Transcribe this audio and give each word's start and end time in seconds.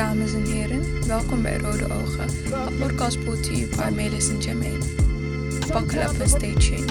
dames 0.00 0.32
en 0.32 0.46
heren. 0.46 1.06
Welkom 1.06 1.42
bij 1.42 1.58
Rode 1.58 1.92
Ogen, 1.92 2.28
een 2.68 2.78
podcast 2.78 3.20
brought 3.20 3.42
to 3.42 3.52
you 3.52 3.76
by 3.76 3.94
Melis 3.94 4.28
en 4.28 4.40
Jermaine. 4.40 4.78
Buckle 5.58 6.02
up 6.02 6.20
and 6.20 6.28
stay 6.28 6.54
tuned. 6.54 6.90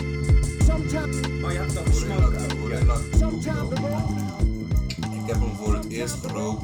Ik 5.13 5.27
heb 5.27 5.39
hem 5.39 5.55
voor 5.55 5.75
het 5.75 5.85
eerst 5.89 6.15
gerookt. 6.15 6.63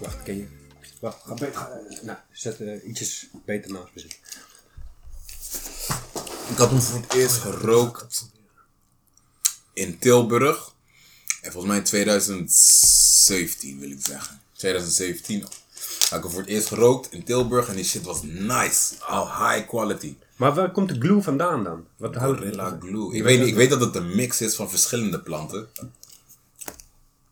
Wacht, 0.00 0.22
ken 0.22 0.36
je? 0.36 0.46
Wacht, 1.00 1.22
ga 1.24 1.34
beter. 1.34 1.68
nou, 2.02 2.18
zet 2.32 2.60
eh, 2.60 2.88
ietsjes 2.88 3.26
beter 3.44 3.72
naast 3.72 3.94
me. 3.94 4.02
Ik 6.50 6.56
had 6.56 6.70
hem 6.70 6.80
voor 6.80 7.00
het 7.00 7.14
eerst 7.14 7.36
gerookt 7.36 8.30
in 9.72 9.98
Tilburg. 9.98 10.74
En 11.42 11.52
volgens 11.52 11.66
mij 11.66 11.76
in 11.76 11.84
2017 11.84 13.78
wil 13.78 13.90
ik 13.90 14.00
zeggen. 14.00 14.46
2017 14.58 15.42
had 16.08 16.18
ik 16.18 16.24
hem 16.24 16.30
voor 16.30 16.40
het 16.40 16.50
eerst 16.50 16.68
gerookt 16.68 17.12
in 17.12 17.24
Tilburg 17.24 17.68
en 17.68 17.74
die 17.74 17.84
shit 17.84 18.02
was 18.02 18.22
nice. 18.22 18.94
Al 19.06 19.26
high 19.26 19.68
quality. 19.68 20.16
Maar 20.36 20.54
waar 20.54 20.72
komt 20.72 20.88
de 20.88 21.00
glue 21.00 21.22
vandaan 21.22 21.64
dan? 21.64 21.84
Wat 21.96 22.14
houdt 22.14 22.38
Gorilla 22.38 22.78
glue. 22.80 23.14
Ik 23.14 23.22
weet, 23.22 23.46
ik 23.46 23.54
weet 23.54 23.70
dat 23.70 23.80
het 23.80 23.94
een 23.94 24.16
mix 24.16 24.40
is 24.40 24.54
van 24.54 24.70
verschillende 24.70 25.20
planten. 25.20 25.68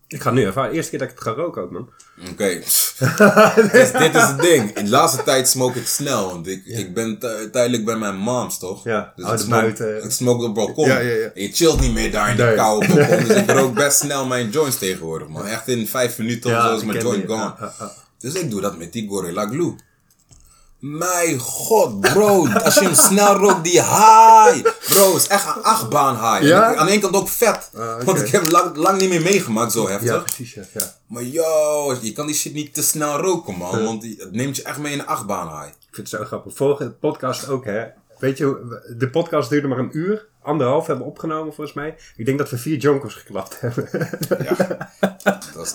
Ik 0.09 0.20
ga 0.23 0.30
nu 0.30 0.46
even. 0.46 0.62
De 0.62 0.70
eerste 0.70 0.91
keer 0.91 0.98
dat 0.98 1.09
ik 1.09 1.15
het 1.15 1.24
ga 1.24 1.30
roken 1.33 1.62
ook, 1.62 1.70
man. 1.70 1.88
Oké. 2.30 2.48
dus 3.73 3.92
dit 3.92 4.15
is 4.15 4.23
het 4.23 4.41
ding. 4.41 4.77
In 4.77 4.84
de 4.84 4.91
laatste 4.91 5.23
tijd 5.23 5.48
smoke 5.48 5.79
ik 5.79 5.87
snel. 5.87 6.27
Want 6.29 6.46
ik, 6.48 6.65
ik 6.66 6.95
ben 6.95 7.19
ti- 7.19 7.51
tijdelijk 7.52 7.84
bij 7.84 7.96
mijn 7.96 8.16
moms, 8.16 8.59
toch? 8.59 8.84
Ja, 8.84 9.12
Dus 9.16 9.24
oude 9.24 9.41
ik 9.41 9.46
smoke, 9.46 9.62
buiten. 9.62 10.05
ik 10.05 10.10
smoke 10.10 10.37
op 10.45 10.45
het 10.45 10.52
balkon. 10.66 10.87
Ja, 10.88 10.98
ja, 10.98 11.15
ja. 11.15 11.27
En 11.34 11.42
je 11.42 11.52
chillt 11.52 11.80
niet 11.80 11.92
meer 11.92 12.10
daar 12.12 12.30
in 12.30 12.37
die 12.37 12.55
koude 12.55 12.87
balkon. 12.87 13.24
Dus 13.27 13.37
ik 13.37 13.51
rook 13.59 13.74
best 13.74 13.98
snel 13.98 14.27
mijn 14.27 14.51
joints 14.51 14.79
tegenwoordig, 14.79 15.29
man. 15.29 15.46
Echt 15.46 15.69
in 15.69 15.87
vijf 15.87 16.18
minuten 16.18 16.57
of 16.57 16.62
zo 16.62 16.77
is 16.77 16.84
mijn 16.84 17.01
joint 17.01 17.27
die. 17.27 17.37
gone. 17.37 17.43
Ja, 17.43 17.57
ja, 17.60 17.73
ja. 17.79 17.93
Dus 18.18 18.34
ik 18.34 18.51
doe 18.51 18.60
dat 18.60 18.79
met 18.79 18.93
die 18.93 19.09
Gorilla 19.09 19.46
Glue. 19.48 19.74
Mijn 20.79 21.39
god, 21.39 22.01
bro. 22.01 22.46
Als 22.49 22.74
je 22.74 22.85
hem 22.85 22.95
snel 22.95 23.35
rookt, 23.35 23.65
die 23.65 23.82
high. 23.82 24.63
Bro, 24.88 25.16
is 25.16 25.27
echt 25.27 25.57
een 25.57 25.63
achtbaan 25.63 26.15
high. 26.15 26.49
Ja? 26.49 26.74
Aan 26.74 26.87
de 26.87 26.93
ene 26.93 27.01
kant 27.01 27.16
ook 27.16 27.29
vet. 27.29 27.71
Ah. 27.74 28.02
Want 28.02 28.21
ik 28.21 28.29
heb 28.29 28.51
lang, 28.51 28.77
lang 28.77 29.01
niet 29.01 29.09
meer 29.09 29.23
meegemaakt, 29.23 29.73
zo 29.73 29.88
heftig. 29.88 30.09
Ja, 30.09 30.18
precies, 30.18 30.55
ja. 30.55 30.63
ja. 30.73 30.93
Maar 31.07 31.23
yo, 31.23 31.96
je 32.01 32.13
kan 32.13 32.27
die 32.27 32.35
shit 32.35 32.52
niet 32.52 32.74
te 32.74 32.83
snel 32.83 33.21
roken, 33.21 33.55
man. 33.57 33.85
Want 33.85 34.02
die, 34.02 34.16
het 34.18 34.33
neemt 34.33 34.57
je 34.57 34.63
echt 34.63 34.79
mee 34.79 34.93
in 34.93 34.99
de 34.99 35.07
achtbaan 35.07 35.49
high. 35.49 35.68
Ik 35.68 35.95
vind 35.95 36.10
het 36.10 36.21
zo 36.21 36.24
grappig. 36.27 36.57
Vorige 36.57 36.90
podcast 36.90 37.49
ook, 37.49 37.65
hè. 37.65 37.85
Weet 38.18 38.38
je, 38.38 38.79
de 38.96 39.11
podcast 39.11 39.51
duurde 39.51 39.68
maar 39.68 39.79
een 39.79 39.96
uur. 39.99 40.27
Anderhalf 40.43 40.87
hebben 40.87 41.05
we 41.05 41.11
opgenomen, 41.11 41.55
volgens 41.55 41.77
mij. 41.77 41.96
Ik 42.16 42.27
denk 42.27 42.38
dat 42.38 42.51
we 42.51 42.59
vier 42.59 42.77
jonkers 42.77 43.15
geklapt 43.15 43.61
hebben. 43.61 43.88
Ja, 44.45 44.90
dat 45.55 45.66
is 45.66 45.74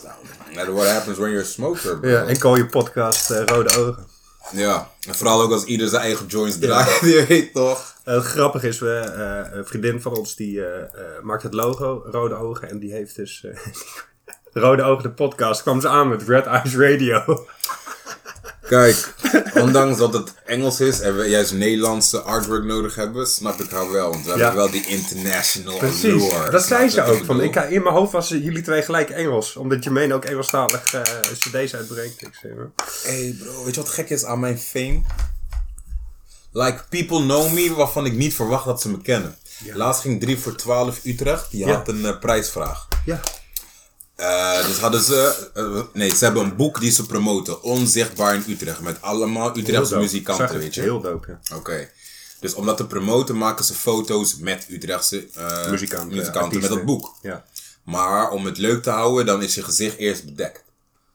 nou. 0.53 0.73
What 0.73 0.87
happens 0.87 1.17
when 1.17 1.29
you're 1.29 1.45
a 1.45 1.49
smoker, 1.49 1.99
bro. 1.99 2.09
ja, 2.09 2.23
en 2.23 2.37
call 2.37 2.57
je 2.57 2.65
podcast 2.65 3.31
eh, 3.31 3.45
Rode 3.45 3.77
Ogen. 3.77 4.19
Ja, 4.51 4.89
en 5.07 5.15
vooral 5.15 5.41
ook 5.41 5.51
als 5.51 5.63
ieder 5.63 5.87
zijn 5.87 6.01
eigen 6.01 6.25
joints 6.25 6.59
draait, 6.59 6.99
je 7.15 7.25
weet 7.27 7.53
toch. 7.53 7.95
Eh, 8.03 8.13
Het 8.13 8.23
grappige 8.25 8.67
is, 8.67 8.79
we, 8.79 8.97
eh, 8.99 9.57
een 9.57 9.65
vriendin 9.65 10.01
van 10.01 10.15
ons 10.17 10.35
die 10.35 10.65
eh, 10.65 10.81
eh, 10.81 11.21
maakt 11.21 11.43
het 11.43 11.53
logo 11.53 12.03
Rode 12.11 12.35
Ogen. 12.35 12.69
En 12.69 12.79
die 12.79 12.91
heeft 12.93 13.15
dus 13.15 13.43
eh, 13.45 13.57
Rode 14.63 14.83
Ogen, 14.83 15.03
de 15.03 15.11
podcast, 15.11 15.61
kwam 15.61 15.81
ze 15.81 15.87
aan 15.87 16.09
met 16.09 16.23
Red 16.27 16.45
Eyes 16.45 16.75
Radio. 16.75 17.45
Kijk, 18.67 19.13
ondanks 19.53 19.97
dat 19.97 20.13
het 20.13 20.33
Engels 20.45 20.79
is 20.79 20.99
en 20.99 21.17
we 21.17 21.25
juist 21.25 21.53
Nederlandse 21.53 22.21
artwork 22.21 22.63
nodig 22.63 22.95
hebben, 22.95 23.27
snap 23.27 23.59
ik 23.61 23.71
haar 23.71 23.91
wel. 23.91 24.09
Want 24.09 24.25
we 24.25 24.29
hebben 24.31 24.55
wel 24.55 24.71
die 24.71 24.85
international 24.87 25.77
Precies, 25.77 26.03
allure. 26.31 26.49
dat 26.51 26.63
zei 26.65 26.83
je 26.83 26.89
ze 26.89 27.03
ook. 27.03 27.25
Van, 27.25 27.41
ik, 27.41 27.55
in 27.55 27.83
mijn 27.83 27.95
hoofd 27.95 28.11
was 28.11 28.27
jullie 28.29 28.61
twee 28.61 28.81
gelijk 28.81 29.09
Engels. 29.09 29.55
Omdat 29.55 29.83
Jermaine 29.83 30.13
ook 30.13 30.25
Engelstalig 30.25 30.93
eh 30.93 31.01
cd's 31.33 31.73
uitbrengt. 31.75 32.21
Ik 32.21 32.37
zeg, 32.41 32.51
maar. 32.55 32.69
Hey 33.03 33.35
bro, 33.39 33.63
weet 33.65 33.75
je 33.75 33.81
wat 33.81 33.89
gek 33.89 34.09
is 34.09 34.25
aan 34.25 34.39
mijn 34.39 34.57
fame? 34.59 35.01
Like, 36.53 36.81
people 36.89 37.19
know 37.19 37.51
me 37.53 37.73
waarvan 37.75 38.05
ik 38.05 38.13
niet 38.13 38.33
verwacht 38.33 38.65
dat 38.65 38.81
ze 38.81 38.89
me 38.89 39.01
kennen. 39.01 39.35
Laatst 39.73 40.01
ging 40.01 40.21
3 40.21 40.37
voor 40.37 40.55
12 40.55 40.99
Utrecht, 41.05 41.51
die 41.51 41.65
Ja. 41.65 41.73
had 41.73 41.87
een 41.87 42.05
eh, 42.05 42.19
prijsvraag. 42.19 42.87
Ja, 43.05 43.19
Dus 44.67 44.77
hadden 44.77 45.01
ze, 45.01 45.49
eh, 45.53 45.81
nee, 45.93 46.15
ze 46.15 46.23
hebben 46.23 46.43
een 46.43 46.55
boek 46.55 46.79
die 46.79 46.91
ze 46.91 47.05
promoten, 47.05 47.63
Onzichtbaar 47.63 48.35
in 48.35 48.43
Utrecht, 48.47 48.79
met 48.79 49.01
allemaal 49.01 49.57
Utrechtse 49.57 49.97
muzikanten, 49.97 50.57
weet 50.57 50.75
je. 50.75 50.81
Heel 50.81 51.01
dope, 51.01 51.37
ja. 51.43 51.55
Oké. 51.55 51.89
Dus 52.39 52.53
om 52.53 52.65
dat 52.65 52.77
te 52.77 52.87
promoten 52.87 53.37
maken 53.37 53.65
ze 53.65 53.73
foto's 53.73 54.37
met 54.37 54.65
Utrechtse 54.69 55.27
eh, 55.35 55.69
Muzikanten, 55.69 56.17
muzikanten 56.17 56.59
met 56.61 56.69
dat 56.69 56.85
boek. 56.85 57.15
Ja. 57.21 57.45
Maar 57.83 58.29
om 58.31 58.45
het 58.45 58.57
leuk 58.57 58.83
te 58.83 58.89
houden, 58.89 59.25
dan 59.25 59.41
is 59.43 59.55
je 59.55 59.63
gezicht 59.63 59.97
eerst 59.97 60.25
bedekt. 60.25 60.63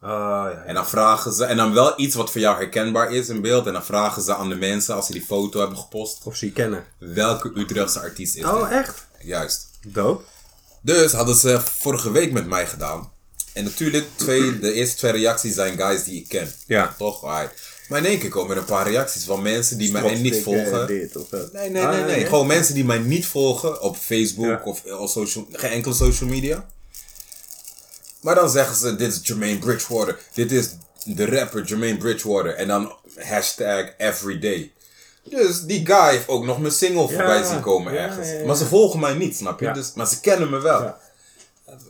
Ah, 0.01 0.11
ja. 0.11 0.63
En 0.67 0.75
dan 0.75 0.87
vragen 0.87 1.33
ze, 1.33 1.45
en 1.45 1.57
dan 1.57 1.73
wel 1.75 1.93
iets 1.97 2.15
wat 2.15 2.31
voor 2.31 2.41
jou 2.41 2.57
herkenbaar 2.57 3.13
is 3.13 3.29
in 3.29 3.41
beeld. 3.41 3.67
En 3.67 3.73
dan 3.73 3.85
vragen 3.85 4.23
ze 4.23 4.35
aan 4.35 4.49
de 4.49 4.55
mensen, 4.55 4.95
als 4.95 5.07
ze 5.07 5.13
die 5.13 5.25
foto 5.25 5.59
hebben 5.61 5.79
gepost, 5.79 6.21
Of 6.25 6.37
ze 6.37 6.47
je 6.47 6.53
kennen. 6.53 6.85
welke 6.99 7.53
Utrechtse 7.55 8.01
artiest 8.01 8.35
is 8.37 8.43
dit? 8.43 8.53
Oh, 8.53 8.73
echt? 8.73 9.07
Juist. 9.21 9.69
Dope. 9.87 10.23
Dus 10.95 11.13
hadden 11.13 11.35
ze 11.37 11.61
vorige 11.79 12.11
week 12.11 12.33
met 12.33 12.47
mij 12.47 12.67
gedaan. 12.67 13.13
En 13.53 13.65
natuurlijk, 13.65 14.07
twee, 14.17 14.59
de 14.59 14.73
eerste 14.73 14.97
twee 14.97 15.13
reacties 15.13 15.55
zijn 15.55 15.77
guys 15.79 16.05
die 16.05 16.21
ik 16.21 16.29
ken. 16.29 16.53
Ja. 16.67 16.95
Toch? 16.99 17.25
Alright. 17.25 17.61
Maar 17.89 17.99
in 17.99 18.05
één 18.05 18.19
keer 18.19 18.29
komen 18.31 18.51
er 18.51 18.57
een 18.57 18.65
paar 18.65 18.89
reacties 18.91 19.25
van 19.25 19.43
mensen 19.43 19.79
die 19.79 19.93
mij 19.93 20.15
niet 20.15 20.43
volgen. 20.43 20.87
Dit, 20.87 21.17
of 21.17 21.29
dat. 21.29 21.53
Nee, 21.53 21.71
nee, 21.71 21.83
Ah, 21.83 21.91
nee, 21.95 22.05
nee. 22.05 22.21
ja. 22.21 22.27
Gewoon 22.27 22.47
mensen 22.47 22.75
die 22.75 22.85
mij 22.85 22.99
niet 22.99 23.27
volgen 23.27 23.81
op 23.83 23.97
Facebook 23.97 24.45
Ja. 24.47 24.61
of 24.65 24.85
op 24.85 25.09
social, 25.09 25.47
geen 25.53 25.71
enkele 25.71 25.95
social 25.95 26.29
media. 26.31 26.67
Maar 28.21 28.35
dan 28.35 28.51
zeggen 28.51 28.77
ze, 28.77 28.97
dit 28.97 29.13
is 29.13 29.21
Jermaine 29.23 29.59
Bridgewater. 29.59 30.19
Dit 30.35 30.53
is 30.53 30.69
de 31.05 31.27
rapper 31.27 31.65
Jermaine 31.65 31.99
Bridgewater. 31.99 32.55
En 32.55 32.69
dan 32.69 32.93
hashtag 33.17 33.87
everyday. 33.99 34.73
Dus 35.29 35.63
die 35.63 35.87
guy 35.87 36.11
heeft 36.11 36.29
ook 36.29 36.45
nog 36.45 36.61
mijn 36.61 36.73
single 36.73 37.09
voorbij 37.09 37.45
zien 37.45 37.61
komen 37.61 37.99
ergens. 37.99 38.47
Maar 38.47 38.57
ze 38.57 38.65
volgen 38.65 39.01
mij 39.01 39.15
niet, 39.15 39.37
snap 39.37 39.61
je? 39.61 39.71
Dus, 39.71 39.93
maar 39.95 40.07
ze 40.07 40.21
kennen 40.21 40.51
me 40.51 40.61
wel. 40.61 40.95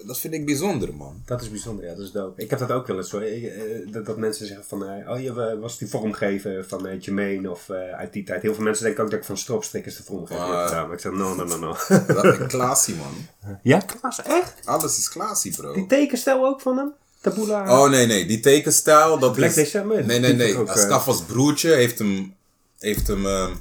Dat 0.04 0.19
vind 0.19 0.34
ik 0.34 0.47
bijzonder, 0.47 0.94
man. 0.94 1.22
Dat 1.24 1.42
is 1.42 1.50
bijzonder, 1.50 1.84
ja, 1.84 1.94
dat 1.94 2.04
is 2.04 2.12
dope. 2.12 2.42
Ik 2.42 2.50
heb 2.50 2.58
dat 2.58 2.70
ook 2.70 2.86
wel 2.86 2.96
eens. 2.96 3.12
Ik, 3.12 3.44
eh, 3.44 3.92
dat, 3.92 4.06
dat 4.06 4.16
mensen 4.16 4.46
zeggen 4.46 4.64
van, 4.64 4.88
eh, 4.88 5.10
oh 5.10 5.20
je 5.20 5.58
was 5.60 5.78
die 5.78 5.88
vormgever 5.88 6.64
van 6.69 6.86
uh, 6.86 7.00
Jermaine 7.00 7.50
of 7.50 7.69
eh, 7.69 7.91
uit 7.91 8.12
die 8.12 8.25
tijd. 8.25 8.42
Heel 8.42 8.54
veel 8.54 8.62
mensen 8.62 8.84
denken 8.84 9.04
ook 9.04 9.10
dat 9.10 9.19
ik 9.19 9.25
van 9.25 9.36
stropstrikkers 9.36 9.96
de 9.96 10.02
vormgever 10.02 10.56
heb 10.56 10.66
gedaan. 10.66 10.86
Maar 10.86 10.94
ik 10.94 11.00
zeg, 11.00 11.12
no, 11.12 11.34
no, 11.34 11.44
no, 11.44 11.58
no. 11.58 11.76
Dat 12.06 12.25
is 12.25 12.46
classy, 12.46 12.94
man. 12.94 13.28
ja, 13.62 13.78
Klaas, 13.78 14.22
echt? 14.22 14.54
Alles 14.64 14.98
is 14.98 15.08
classy, 15.08 15.50
bro. 15.56 15.72
Die 15.72 15.86
tekenstijl 15.86 16.46
ook 16.46 16.60
van 16.60 16.76
hem? 16.76 16.92
Tabula? 17.20 17.82
Oh 17.82 17.91
nee, 17.91 18.06
nee, 18.06 18.26
die 18.26 18.41
tekenstijl. 18.41 19.19
Dat 19.19 19.32
Black 19.32 19.48
is... 19.48 19.54
December? 19.54 20.04
Nee, 20.04 20.19
nee, 20.19 20.32
nee. 20.32 20.56
Ook, 20.56 20.69
eh, 20.69 20.76
Stafas 20.76 21.22
broertje 21.22 21.72
heeft 21.72 21.98
hem, 21.98 22.34
heeft 22.86 23.06
hem 23.06 23.26
ehm, 23.26 23.54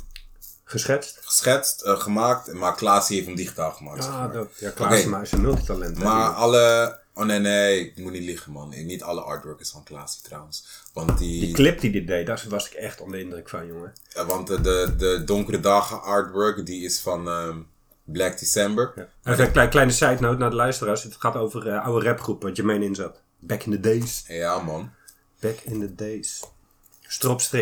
Geschetst? 0.63 1.19
geschetst, 1.21 1.81
eh, 1.81 1.99
gemaakt. 1.99 2.53
Maar 2.53 2.75
Klaas 2.75 3.07
heeft 3.09 3.25
hem 3.25 3.35
digitaal 3.35 3.71
gemaakt. 3.71 4.03
zeg 4.03 4.13
Ah, 4.13 4.19
maar. 4.19 4.31
dope. 4.31 4.49
Ja, 4.59 4.69
Klaas 4.69 4.99
Oké. 4.99 5.09
maar 5.09 5.21
is 5.21 5.31
een 5.31 5.41
multitalent. 5.41 5.97
Maar 6.03 6.29
alle... 6.29 6.97
Oh 7.13 7.25
nee, 7.25 7.39
nee, 7.39 7.79
ik 7.79 7.97
moet 7.97 8.11
niet 8.11 8.23
liegen, 8.23 8.51
man. 8.51 8.69
Niet 8.85 9.03
alle 9.03 9.21
artwork 9.21 9.59
is 9.59 9.69
van 9.69 9.83
Klaas 9.83 10.21
trouwens. 10.21 10.67
Want 10.93 11.17
die... 11.17 11.39
Die 11.39 11.53
clip 11.53 11.79
die 11.79 11.91
dit 11.91 12.07
deed, 12.07 12.25
daar 12.25 12.43
was 12.49 12.65
ik 12.67 12.73
echt 12.73 13.01
onder 13.01 13.17
de 13.17 13.23
indruk 13.23 13.49
van, 13.49 13.67
jongen. 13.67 13.93
eh, 14.13 14.27
want 14.27 14.47
de, 14.47 14.61
de, 14.61 14.93
de 14.97 15.23
Donkere 15.25 15.59
Dagen 15.59 16.01
artwork, 16.01 16.65
die 16.65 16.83
is 16.83 16.99
van 16.99 17.27
ehm, 17.27 17.57
Black 18.03 18.39
December. 18.39 18.93
Ja. 18.95 19.31
Even 19.31 19.45
een 19.45 19.51
klein, 19.51 19.69
kleine 19.69 19.91
side 19.91 20.17
note 20.19 20.37
naar 20.37 20.49
de 20.49 20.55
luisteraars. 20.55 21.03
Het 21.03 21.15
gaat 21.19 21.35
over 21.35 21.67
eh, 21.67 21.85
oude 21.85 22.05
rapgroep 22.05 22.41
waar 22.41 22.51
Jermaine 22.51 22.85
in 22.85 22.95
zat. 22.95 23.21
Back 23.39 23.63
in 23.63 23.71
the 23.71 23.79
days. 23.79 24.23
Ja, 24.27 24.59
man. 24.59 24.91
Back 25.39 25.59
in 25.63 25.79
the 25.79 25.95
days. 25.95 26.43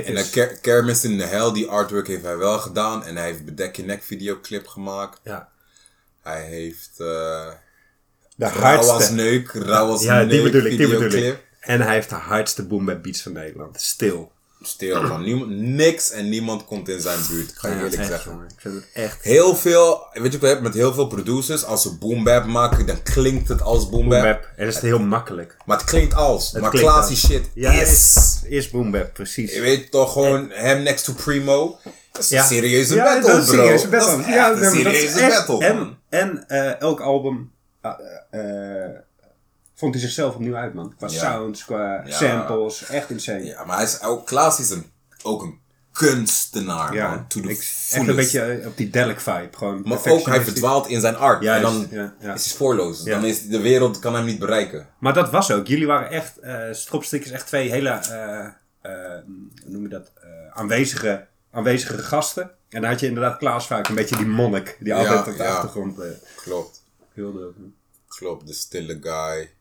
En 0.06 0.30
Ker 0.30 0.58
Kermis 0.60 1.04
in 1.04 1.18
de 1.18 1.24
Hel, 1.24 1.54
die 1.54 1.68
artwork 1.68 2.08
heeft 2.08 2.24
hij 2.24 2.38
wel 2.38 2.60
gedaan. 2.60 3.04
En 3.04 3.16
hij 3.16 3.26
heeft 3.26 3.46
Bedek 3.46 3.76
je 3.76 3.84
nek 3.84 4.04
videoclip 4.04 4.68
gemaakt. 4.68 5.20
Ja. 5.24 5.50
Hij 6.22 6.44
heeft... 6.44 7.00
eh 7.00 7.52
De 8.36 8.48
Rauw 8.48 8.78
als 8.78 8.88
hardste. 8.88 9.14
neuk, 9.14 9.52
rauw 9.52 9.88
als 9.88 10.04
Ja, 10.04 10.20
neuk 10.20 10.30
die 10.30 10.42
bedoel 10.42 10.66
ik, 10.66 10.78
die 10.78 10.88
bedoel 10.88 11.12
ik. 11.12 11.38
En 11.60 11.82
hij 11.82 11.94
heeft 11.94 12.10
de 12.10 12.16
hardste 12.16 12.66
boom 12.66 12.86
bap 12.86 13.04
beats 13.04 13.22
van 13.22 13.34
Nederland. 13.34 13.82
Stil. 13.82 14.32
Stil, 14.68 15.02
man. 15.04 15.24
Niemand, 15.24 15.50
niks 15.52 16.12
en 16.12 16.30
niemand 16.30 16.66
komt 16.66 16.90
in 16.90 17.02
zijn 17.02 17.20
buurt. 17.30 17.50
Ik 17.50 17.56
ga 17.58 17.68
je 17.68 17.74
Ja, 17.74 17.80
eerlijk 17.82 18.00
echt, 18.02 18.08
zeggen. 18.10 18.32
jongen. 18.32 18.46
Ik 18.48 18.56
vind 18.58 18.74
het 18.76 18.86
echt 18.94 19.24
Heel 19.24 19.56
veel, 19.56 20.08
weet 20.14 20.32
je 20.34 20.40
wat 20.40 20.50
ik 20.50 20.56
heb 20.56 20.62
met 20.62 20.74
heel 20.74 20.94
veel 20.94 21.08
producers? 21.08 21.64
Als 21.66 21.82
ze 21.82 21.98
boom 21.98 22.24
bap 22.24 22.46
maken, 22.46 22.86
dan 22.86 23.04
klinkt 23.04 23.48
het 23.48 23.62
als 23.62 23.90
boom 23.90 24.10
boom 24.10 24.22
bap. 24.22 24.50
En 24.56 24.66
dat 24.66 24.76
is 24.76 24.82
heel 24.82 25.00
makkelijk. 25.00 25.56
Maar 25.66 25.78
het 25.78 25.86
klinkt 25.86 26.16
als. 26.16 26.52
maar 26.52 26.72
classy 26.72 27.16
shit 27.16 27.50
Ja, 27.54 27.72
is. 27.72 28.40
is, 28.44 28.70
boom 28.70 28.92
bap, 28.92 29.14
precies. 29.14 29.54
Je 29.54 29.62
weet 29.62 29.92
toch 29.92 30.12
gewoon, 30.12 30.50
hem 30.52 30.84
next 30.84 31.06
to 31.06 31.14
Primo. 31.14 31.78
Dat 32.12 32.24
is 32.24 32.30
Ja. 32.30 32.40
een 32.42 32.48
serieuze 32.48 32.96
Ja, 32.96 33.04
battle, 33.04 33.32
dat 33.36 33.46
bro. 33.46 33.56
serieuze 33.56 33.90
Dat 33.90 34.00
battle. 34.06 34.62
is 34.62 34.62
een 34.62 34.72
serieuze 34.72 35.28
battle. 35.28 35.66
En, 35.66 35.98
en 36.10 36.44
eh, 36.48 36.82
elk 36.82 37.00
album 37.00 37.52
eh, 37.82 37.92
eh, 38.32 38.90
vond 39.76 39.94
hij 39.94 40.04
zichzelf 40.04 40.34
opnieuw 40.34 40.56
uit, 40.56 40.74
man. 40.74 40.94
Qua 40.98 41.08
Ja. 41.08 41.20
sounds, 41.20 41.66
qua 41.66 42.04
samples. 42.08 42.86
Echt 42.86 43.10
insane. 43.10 43.44
Ja, 43.44 43.64
maar 43.64 43.76
hij 43.76 43.86
is 43.86 44.02
ook, 44.02 44.26
Klaas 44.26 44.60
is 44.60 44.70
een, 44.70 44.86
ook 45.24 45.42
een 45.42 45.60
kunstenaar, 45.92 46.94
Ja, 46.94 47.10
man. 47.10 47.28
To 47.28 47.42
the 47.42 47.50
echt 47.50 48.08
een 48.08 48.16
beetje 48.16 48.42
eh, 48.42 48.68
op 48.68 48.78
die 48.78 48.90
Delic 48.90 49.20
vibe. 49.20 49.50
Gewoon 49.58 49.82
Maar 49.86 50.08
ook, 50.08 50.26
hij 50.26 50.42
verdwaalt 50.42 50.88
in 50.88 51.02
zijn 51.02 51.16
art. 51.16 51.44
Juist, 51.44 51.66
en 51.66 51.72
dan 51.72 51.88
ja, 51.90 52.14
ja. 52.20 52.34
is 52.34 52.44
hij 52.46 52.54
spoorloos. 52.54 53.04
Dan 53.04 53.26
is 53.26 53.48
de 53.48 53.62
wereld 53.62 54.00
kan 54.00 54.16
hem 54.16 54.26
niet 54.26 54.40
bereiken. 54.40 54.88
Maar 55.00 55.14
dat 55.14 55.30
was 55.30 55.52
ook. 55.52 55.68
Jullie 55.68 55.88
waren 55.88 56.10
echt, 56.10 56.38
eh 56.38 56.62
Stropstickers, 56.72 57.32
echt 57.32 57.48
twee 57.48 57.70
hele, 57.70 57.90
eh, 57.90 58.48
hoe 58.82 59.72
noem 59.72 59.82
je 59.82 59.90
dat, 59.90 60.12
aanwezige, 60.54 61.28
aanwezige 61.52 61.98
gasten. 61.98 62.52
En 62.70 62.82
dan 62.82 62.90
had 62.90 63.00
je 63.00 63.08
inderdaad 63.08 63.38
Klaas 63.38 63.68
vaak 63.68 63.88
een 63.88 63.96
beetje 63.96 64.16
die 64.18 64.26
monnik, 64.26 64.78
die 64.80 64.94
altijd 64.96 65.28
op 65.28 65.38
de 65.38 65.44
achtergrond 65.48 65.98
Klopt. 66.36 66.84
wilde. 67.14 67.52
Klopt, 68.08 68.48
de 68.48 68.54
stille 68.54 68.98
guy. 69.02 69.52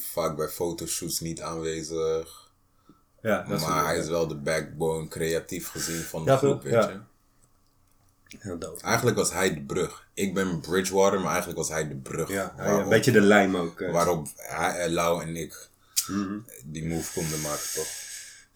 Vaak 0.00 0.36
bij 0.36 0.48
fotoshoots 0.48 1.20
niet 1.20 1.40
aanwezig. 1.40 2.50
Ja, 3.22 3.42
dat 3.42 3.60
maar 3.60 3.84
hij 3.84 3.98
is 3.98 4.08
wel 4.08 4.26
de 4.28 4.36
backbone, 4.36 5.08
creatief 5.08 5.68
gezien 5.68 6.02
van 6.02 6.24
de 6.24 6.30
Ja, 6.30 6.36
groep, 6.36 6.62
weet 6.62 6.72
Ja. 6.72 6.88
je. 6.88 6.98
heel. 8.38 8.58
Eigenlijk 8.80 9.16
was 9.16 9.32
hij 9.32 9.54
de 9.54 9.60
brug. 9.62 10.06
Ik 10.14 10.34
ben 10.34 10.60
Bridgewater, 10.60 11.18
maar 11.20 11.28
eigenlijk 11.28 11.58
was 11.58 11.68
hij 11.68 11.88
de 11.88 11.96
brug. 11.96 12.28
Ja, 12.28 12.54
waarop, 12.56 12.82
een 12.82 12.88
beetje 12.88 13.12
de 13.12 13.20
lijm 13.20 13.56
ook. 13.56 13.80
eh. 13.80 13.92
waarop 13.92 14.26
hij, 14.36 14.78
eh, 14.84 14.90
Lau 14.90 15.22
en 15.22 15.36
ik 15.36 15.68
Mhm. 16.08 16.38
die 16.64 16.86
move 16.86 17.12
konden 17.20 17.40
maken, 17.40 17.66
toch? 17.74 17.86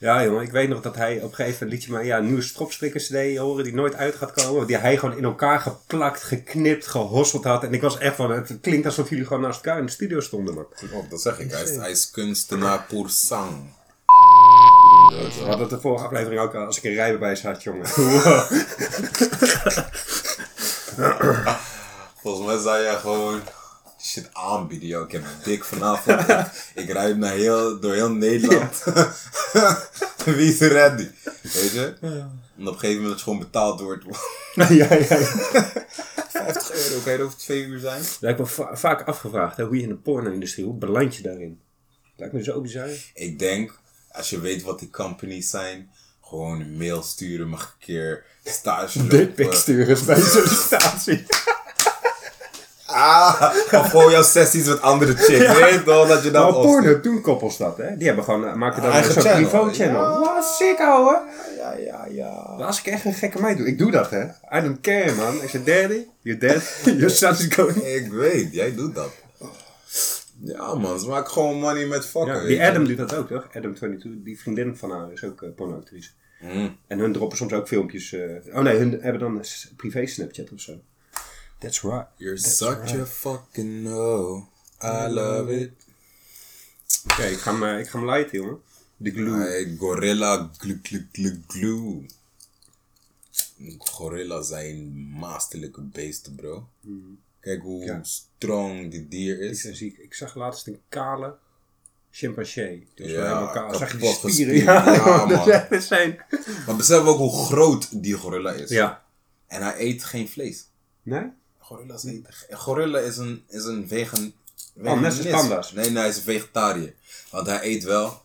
Ja, 0.02 0.24
jongen, 0.24 0.42
ik 0.42 0.50
weet 0.50 0.68
nog 0.68 0.80
dat 0.80 0.96
hij 0.96 1.16
op 1.16 1.22
een 1.22 1.34
gegeven 1.34 1.52
moment 1.52 1.72
liet 1.72 1.84
je 1.84 1.90
maar 1.92 2.04
ja, 2.04 2.18
een 2.18 2.26
nieuwe 2.26 2.42
stropstrikkers 2.42 3.06
CD 3.06 3.36
horen 3.36 3.64
die 3.64 3.74
nooit 3.74 3.94
uit 3.94 4.14
gaat 4.14 4.32
komen. 4.32 4.66
Die 4.66 4.76
hij 4.76 4.96
gewoon 4.96 5.16
in 5.16 5.24
elkaar 5.24 5.60
geplakt, 5.60 6.22
geknipt, 6.22 6.86
gehosseld 6.86 7.44
had. 7.44 7.62
En 7.62 7.74
ik 7.74 7.80
was 7.80 7.98
echt 7.98 8.16
van, 8.16 8.30
het 8.30 8.58
klinkt 8.60 8.86
alsof 8.86 9.10
jullie 9.10 9.26
gewoon 9.26 9.42
naast 9.42 9.64
elkaar 9.64 9.78
in 9.78 9.86
de 9.86 9.92
studio 9.92 10.20
stonden, 10.20 10.54
man. 10.54 10.66
Klopt, 10.74 11.10
dat 11.10 11.20
zeg 11.20 11.38
ik. 11.38 11.50
Hij 11.50 11.62
is, 11.62 11.76
hij 11.76 11.90
is 11.90 12.10
kunstenaar 12.10 12.84
pour 12.88 13.08
sang. 13.10 13.74
We 15.08 15.32
hadden 15.38 15.60
het 15.60 15.70
de 15.70 15.80
vorige 15.80 16.04
aflevering 16.04 16.40
ook 16.40 16.54
al, 16.54 16.66
als 16.66 16.76
ik 16.76 16.84
een 16.84 16.94
rijbewijs 16.94 17.42
had, 17.42 17.62
jongen. 17.62 17.86
Wow. 20.96 21.46
Volgens 22.22 22.46
mij 22.46 22.58
zou 22.58 22.82
jij 22.82 22.96
gewoon 22.96 23.40
shit 24.02 24.28
aanbieden, 24.32 24.88
joh. 24.88 25.04
Ik 25.04 25.12
heb 25.12 25.24
dik 25.44 25.64
vanavond. 25.64 26.20
ik, 26.28 26.46
ik 26.74 26.90
rijd 26.90 27.16
naar 27.16 27.32
heel, 27.34 27.80
door 27.80 27.92
heel 27.94 28.10
Nederland. 28.10 28.82
Wie 30.24 30.52
is 30.52 30.60
er 30.60 30.72
ready? 30.72 31.08
Weet 31.42 31.70
je? 31.72 31.94
En 32.00 32.68
op 32.68 32.72
een 32.74 32.78
gegeven 32.78 32.94
moment 32.96 33.12
het 33.12 33.22
gewoon 33.22 33.38
betaald 33.38 33.80
wordt. 33.80 34.04
ja, 34.54 34.66
ja, 34.68 34.94
ja. 34.94 35.06
50 36.28 36.72
euro, 36.72 37.00
kan 37.02 37.12
je 37.12 37.18
er 37.18 37.24
over 37.24 37.38
twee 37.38 37.62
uur 37.64 37.78
zijn? 37.80 38.02
Ik 38.20 38.38
me 38.38 38.46
va- 38.46 38.76
vaak 38.76 39.02
afgevraagd, 39.06 39.56
hè, 39.56 39.64
hoe 39.64 39.76
je 39.76 39.82
in 39.82 39.88
de 39.88 39.94
porno-industrie, 39.94 40.64
hoe 40.64 40.74
beland 40.74 41.16
je 41.16 41.22
daarin? 41.22 41.60
Lijkt 42.16 42.34
me 42.34 42.42
zo 42.42 42.60
bizar. 42.60 42.88
Ik 43.14 43.38
denk, 43.38 43.78
als 44.12 44.30
je 44.30 44.40
weet 44.40 44.62
wat 44.62 44.78
die 44.78 44.90
companies 44.90 45.50
zijn, 45.50 45.90
gewoon 46.22 46.60
een 46.60 46.76
mail 46.76 47.02
sturen, 47.02 47.48
mag 47.48 47.62
ik 47.62 47.68
een 47.68 47.74
keer 47.94 48.24
stage 48.44 48.98
lopen. 48.98 49.16
Dickpic 49.18 49.52
sturen 49.52 50.06
bij 50.06 50.20
sollicitatie. 50.34 51.24
Ah, 52.92 53.54
of 53.72 53.90
gewoon 53.90 54.10
jouw 54.10 54.22
sessies 54.22 54.66
met 54.66 54.80
andere 54.80 55.16
chicks. 55.16 55.38
Ja. 55.44 55.54
Weet 55.60 55.72
je 55.72 55.82
toch 55.82 56.08
dat 56.08 56.22
je 56.22 56.30
dat 56.30 56.42
Maar 56.42 56.52
porno, 56.62 57.00
toen 57.00 57.20
koppels 57.20 57.56
dat, 57.56 57.76
hè? 57.76 57.96
Die 57.96 58.06
hebben 58.06 58.24
gewoon, 58.24 58.46
eh, 58.46 58.54
maken 58.54 58.82
dan 58.82 58.92
een 58.96 59.02
channel. 59.02 59.48
privé-channel. 59.48 60.02
Ja. 60.02 60.20
Wat 60.34 60.44
sick, 60.44 60.78
ouwe. 60.80 61.20
Ja, 61.56 61.74
ja, 61.76 62.06
ja. 62.10 62.28
Als 62.64 62.78
ik 62.78 62.86
echt 62.86 63.04
een 63.04 63.14
gekke 63.14 63.40
meid 63.40 63.56
doe, 63.58 63.66
ik 63.66 63.78
doe 63.78 63.90
dat, 63.90 64.10
hè? 64.10 64.22
I 64.58 64.62
don't 64.62 64.80
care, 64.80 65.12
man. 65.14 65.42
Ik 65.42 65.48
zeg, 65.48 65.64
daddy, 65.64 66.06
you're 66.20 66.40
dead, 66.40 66.62
your 66.98 67.10
son 67.10 67.30
is 67.30 67.46
going. 67.48 67.76
Ik 67.84 68.12
weet, 68.12 68.52
jij 68.52 68.74
doet 68.74 68.94
dat. 68.94 69.10
Ja 70.44 70.74
man, 70.74 71.00
ze 71.00 71.08
maken 71.08 71.30
gewoon 71.32 71.56
money 71.58 71.86
met 71.86 72.06
fucken. 72.06 72.34
Ja, 72.34 72.46
die 72.46 72.56
je. 72.56 72.68
Adam 72.68 72.84
doet 72.86 72.96
dat 72.96 73.14
ook, 73.14 73.28
toch? 73.28 73.46
Adam22, 73.48 74.08
die 74.24 74.40
vriendin 74.40 74.76
van 74.76 74.90
haar 74.90 75.12
is 75.12 75.24
ook 75.24 75.42
uh, 75.42 75.48
pornoactrice. 75.56 76.10
Mm. 76.40 76.76
En 76.86 76.98
hun 76.98 77.12
droppen 77.12 77.38
soms 77.38 77.52
ook 77.52 77.68
filmpjes. 77.68 78.12
eh, 78.12 78.56
oh 78.56 78.62
nee, 78.62 78.76
hun 78.76 78.98
hebben 79.00 79.20
dan 79.20 79.34
een 79.36 79.44
privé 79.76 80.06
Snapchat 80.06 80.52
of 80.52 80.60
zo. 80.60 80.72
That's 81.62 81.82
right. 81.82 82.06
You're 82.18 82.36
That's 82.36 82.56
such 82.56 82.90
right. 82.92 83.00
a 83.00 83.06
fucking 83.06 83.82
no. 83.82 84.48
I 84.82 85.06
love 85.08 85.60
it. 85.60 85.70
Oké, 87.10 87.22
ik 87.26 87.38
ga 87.38 87.52
hem, 87.52 87.62
eh, 87.64 87.78
ik 87.78 87.88
ga 87.88 87.98
hem 87.98 88.10
lighten, 88.10 88.38
jongen. 88.38 88.60
De 88.96 89.10
glue. 89.10 89.36
Hey, 89.40 89.76
gorilla 89.78 90.50
glu 90.58 90.80
glu 90.82 91.08
glu 91.12 91.42
glu. 91.46 92.06
Gorilla 93.78 94.42
zijn 94.42 94.92
masterlijke 95.10 95.80
beesten, 95.80 96.34
bro. 96.34 96.68
Kijk 97.40 97.62
hoe 97.62 97.84
Ja. 97.84 98.02
strong 98.02 98.90
die 98.90 99.08
dier 99.08 99.40
Ik, 99.42 99.50
is. 99.50 99.62
ben 99.62 99.76
ziek. 99.76 99.96
ik 99.98 100.14
zag 100.14 100.34
laatst 100.34 100.66
een 100.66 100.80
kale 100.88 101.34
chimpansee. 102.10 102.88
Dus 102.94 103.10
Ja, 103.10 103.22
helemaal 103.22 103.52
kaal. 103.52 103.74
Zag 103.74 103.92
je 103.92 103.98
die 103.98 104.14
spieren? 104.32 104.54
Ja, 104.54 105.26
dat 105.26 105.28
man. 105.46 105.50
echt 105.50 105.72
insane. 105.72 106.24
Maar 106.66 106.76
besef 106.76 106.98
ook 107.04 107.18
hoe 107.18 107.44
groot 107.46 108.02
die 108.02 108.14
gorilla 108.14 108.52
is. 108.52 108.70
Ja. 108.70 109.04
En 109.46 109.62
hij 109.62 109.74
eet 109.78 110.04
geen 110.04 110.28
vlees. 110.28 110.66
Nee? 111.02 111.30
Gorilla's 111.72 112.04
eten. 112.04 112.34
Gorilla 112.50 112.98
is 112.98 113.16
een, 113.16 113.44
is 113.48 113.64
een 113.64 113.88
vegan. 113.88 114.32
Oh, 114.76 114.82
net 114.82 115.04
als 115.04 115.14
veganist. 115.14 115.40
panda's. 115.40 115.72
Nee, 115.72 115.90
nee, 115.90 115.98
hij 115.98 116.08
is 116.08 116.16
een 116.16 116.22
vegetariër. 116.22 116.94
Want 117.30 117.46
hij 117.46 117.62
eet 117.62 117.84
wel. 117.84 118.22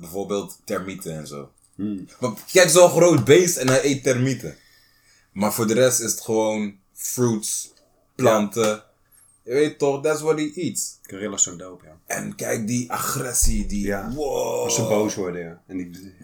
Bijvoorbeeld 0.00 0.58
termieten 0.64 1.16
en 1.16 1.26
zo. 1.26 1.50
Hmm. 1.74 2.08
Maar 2.20 2.32
kijk, 2.52 2.68
zo'n 2.68 2.90
groot 2.90 3.24
beest 3.24 3.56
en 3.56 3.68
hij 3.68 3.84
eet 3.84 4.02
termieten. 4.02 4.56
Maar 5.32 5.52
voor 5.52 5.66
de 5.66 5.74
rest 5.74 6.00
is 6.00 6.10
het 6.10 6.20
gewoon 6.20 6.78
fruits, 6.92 7.72
planten. 8.14 8.82
Je 9.42 9.52
weet 9.52 9.78
toch, 9.78 10.02
that's 10.02 10.20
what 10.20 10.38
he 10.38 10.52
eats. 10.54 10.98
Gorillas 11.02 11.42
zo 11.42 11.56
dope, 11.56 11.84
ja. 11.84 11.98
En 12.06 12.34
kijk 12.34 12.66
die 12.66 12.92
agressie, 12.92 13.66
die. 13.66 13.86
Ja. 13.86 14.12
Wow. 14.12 14.62
Als 14.62 14.74
ze 14.74 14.82
boos 14.82 15.14
worden, 15.14 15.42
ja. 15.42 15.62
En 15.66 15.76
die 15.76 16.14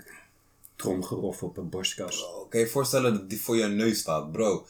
tromgeroff 0.77 1.43
op 1.43 1.57
een 1.57 1.69
borstkas. 1.69 2.25
Je 2.51 2.59
je 2.59 2.69
voorstellen 2.69 3.13
dat 3.13 3.31
die 3.31 3.41
voor 3.41 3.57
je 3.57 3.67
neus 3.67 3.99
staat, 3.99 4.33
bro? 4.33 4.67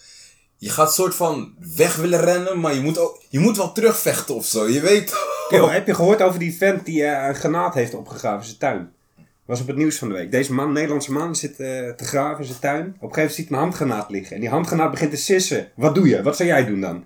Je 0.63 0.71
gaat 0.71 0.95
soort 0.95 1.15
van 1.15 1.55
weg 1.77 1.97
willen 1.97 2.21
rennen, 2.21 2.61
maar 2.61 2.75
je 2.75 2.81
moet, 2.81 2.99
ook, 2.99 3.23
je 3.29 3.39
moet 3.39 3.57
wel 3.57 3.73
terugvechten 3.73 4.35
of 4.35 4.47
zo. 4.47 4.69
Je 4.69 4.81
weet. 4.81 5.15
Yo, 5.49 5.69
heb 5.69 5.87
je 5.87 5.95
gehoord 5.95 6.23
over 6.23 6.39
die 6.39 6.57
vent 6.57 6.85
die 6.85 7.05
eh, 7.05 7.29
een 7.29 7.35
granaat 7.35 7.75
heeft 7.75 7.95
opgegraven 7.95 8.39
in 8.39 8.45
zijn 8.45 8.59
tuin? 8.59 8.93
Was 9.45 9.61
op 9.61 9.67
het 9.67 9.77
nieuws 9.77 9.99
van 9.99 10.09
de 10.09 10.15
week. 10.15 10.31
Deze 10.31 10.53
man, 10.53 10.73
Nederlandse 10.73 11.13
man, 11.13 11.37
zit 11.37 11.51
eh, 11.51 11.91
te 11.91 12.05
graven 12.05 12.39
in 12.39 12.45
zijn 12.45 12.59
tuin. 12.59 12.81
Op 12.81 12.87
een 12.87 12.93
gegeven 12.93 13.15
moment 13.15 13.35
ziet 13.35 13.49
hij 13.49 13.57
een 13.57 13.63
handgranaat 13.63 14.11
liggen. 14.11 14.35
En 14.35 14.41
die 14.41 14.51
handgranaat 14.51 14.91
begint 14.91 15.11
te 15.11 15.17
sissen. 15.17 15.71
Wat 15.75 15.95
doe 15.95 16.09
je? 16.09 16.23
Wat 16.23 16.37
zou 16.37 16.49
jij 16.49 16.65
doen 16.65 16.81
dan? 16.81 17.05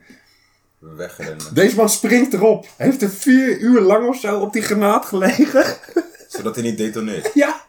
Wegrennen. 0.79 1.55
Deze 1.55 1.77
man 1.77 1.89
springt 1.89 2.33
erop. 2.33 2.67
Hij 2.77 2.87
heeft 2.87 3.03
er 3.03 3.11
vier 3.11 3.59
uur 3.59 3.81
lang 3.81 4.09
of 4.09 4.17
zo 4.17 4.41
op 4.41 4.53
die 4.53 4.63
granaat 4.63 5.05
gelegen. 5.05 5.65
Zodat 6.29 6.55
hij 6.55 6.65
niet 6.65 6.79
detoneert. 6.79 7.31
ja. 7.35 7.65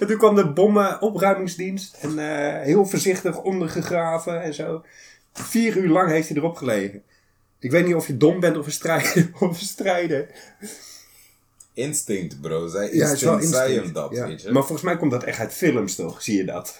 En 0.00 0.06
toen 0.06 0.18
kwam 0.18 0.34
de 0.34 0.52
bommenopruimingsdienst. 0.52 1.96
En 2.00 2.18
eh, 2.18 2.62
heel 2.62 2.86
voorzichtig 2.86 3.42
ondergegraven 3.42 4.42
en 4.42 4.54
zo. 4.54 4.82
Vier 5.32 5.76
uur 5.76 5.88
lang 5.88 6.10
heeft 6.10 6.28
hij 6.28 6.36
erop 6.36 6.56
gelegen. 6.56 7.02
Ik 7.58 7.70
weet 7.70 7.86
niet 7.86 7.94
of 7.94 8.06
je 8.06 8.16
dom 8.16 8.40
bent 8.40 8.56
of 8.58 8.66
een 8.66 8.72
strijder. 8.72 9.30
Of 9.40 9.60
een 9.60 9.66
strijder. 9.66 10.28
Instinct, 11.74 12.40
bro. 12.40 12.66
Zij 12.68 12.94
Ja, 12.94 13.10
is 13.12 13.22
wel 13.22 13.32
instinct, 13.32 13.56
zei 13.56 13.74
hem 13.74 13.82
instinct. 13.84 13.94
dat, 13.94 14.10
Ja. 14.18 14.26
weet 14.26 14.42
je. 14.42 14.50
Maar 14.50 14.62
volgens 14.62 14.82
mij 14.82 14.96
komt 14.96 15.10
dat 15.10 15.22
echt 15.24 15.38
uit 15.38 15.52
films 15.52 15.94
toch? 15.94 16.22
Zie 16.22 16.36
je 16.36 16.44
dat? 16.44 16.76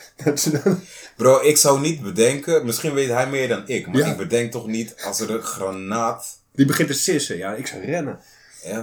Bro, 1.16 1.40
ik 1.42 1.56
zou 1.56 1.80
niet 1.80 2.02
bedenken, 2.02 2.64
misschien 2.66 2.94
weet 2.94 3.08
hij 3.08 3.30
meer 3.30 3.48
dan 3.48 3.68
ik, 3.68 3.86
maar 3.86 3.96
Ja. 3.96 4.10
ik 4.10 4.16
bedenk 4.16 4.50
toch 4.50 4.66
niet 4.66 4.94
als 5.04 5.20
er 5.20 5.30
een 5.30 5.42
granaat. 5.42 6.38
Die 6.52 6.66
begint 6.66 6.88
te 6.88 6.94
sissen. 6.94 7.36
Ja, 7.36 7.54
ik 7.54 7.66
zou 7.66 7.84
rennen. 7.84 8.20
Ja. 8.64 8.82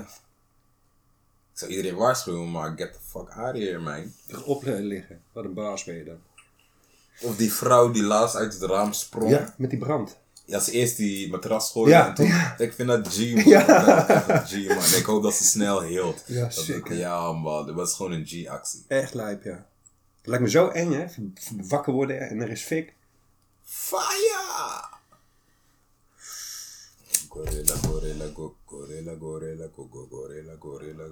Ik 1.53 1.63
zou 1.63 1.71
iedereen 1.71 1.95
waarschuwen, 1.95 2.51
maar 2.51 2.73
get 2.77 2.93
the 2.93 2.99
fuck 3.07 3.29
out 3.29 3.55
of 3.55 3.61
here, 3.61 3.79
man. 3.79 4.13
Op 4.45 4.63
liggen. 4.65 5.21
Wat 5.31 5.45
een 5.45 5.53
baas 5.53 5.83
ben 5.83 5.95
je 5.95 6.03
dan. 6.03 6.19
Of 7.21 7.35
die 7.35 7.53
vrouw 7.53 7.91
die 7.91 8.03
laatst 8.03 8.35
uit 8.35 8.53
het 8.53 8.61
raam 8.61 8.93
sprong. 8.93 9.29
Ja, 9.29 9.53
met 9.57 9.69
die 9.69 9.79
brand. 9.79 10.17
Ja, 10.45 10.59
ze 10.59 10.71
eerst 10.71 10.97
die 10.97 11.29
matras 11.29 11.71
gooide 11.71 11.91
Ja, 11.91 12.07
en 12.07 12.13
toen, 12.13 12.25
ja. 12.25 12.57
ik 12.57 12.73
vind 12.73 12.87
dat 12.87 13.07
G, 13.07 13.33
man. 13.33 13.43
Ja. 13.53 13.61
G, 14.45 14.67
man. 14.67 14.99
Ik 14.99 15.03
hoop 15.05 15.23
dat 15.23 15.33
ze 15.33 15.43
snel 15.43 15.81
heelt. 15.81 16.23
Ja, 16.25 16.49
zeker. 16.49 16.95
Ja, 16.95 17.31
man. 17.31 17.65
Dat 17.65 17.75
was 17.75 17.95
gewoon 17.95 18.11
een 18.11 18.25
G-actie. 18.25 18.83
Echt 18.87 19.13
lijp, 19.13 19.43
ja. 19.43 19.67
Het 20.17 20.25
lijkt 20.27 20.43
me 20.43 20.49
zo 20.49 20.67
eng, 20.67 20.91
hè? 20.91 21.05
Wakker 21.67 21.93
worden 21.93 22.29
en 22.29 22.41
er 22.41 22.49
is 22.49 22.63
fik. 22.63 22.93
Fire! 23.63 24.95
Gorilla, 27.29 27.75
gorilla, 27.75 28.25
go, 28.33 28.55
gorilla, 28.65 29.15
gorilla, 29.19 29.67
go, 29.75 29.87
go, 29.91 30.07
gorilla, 30.09 30.55
gorilla. 30.59 31.05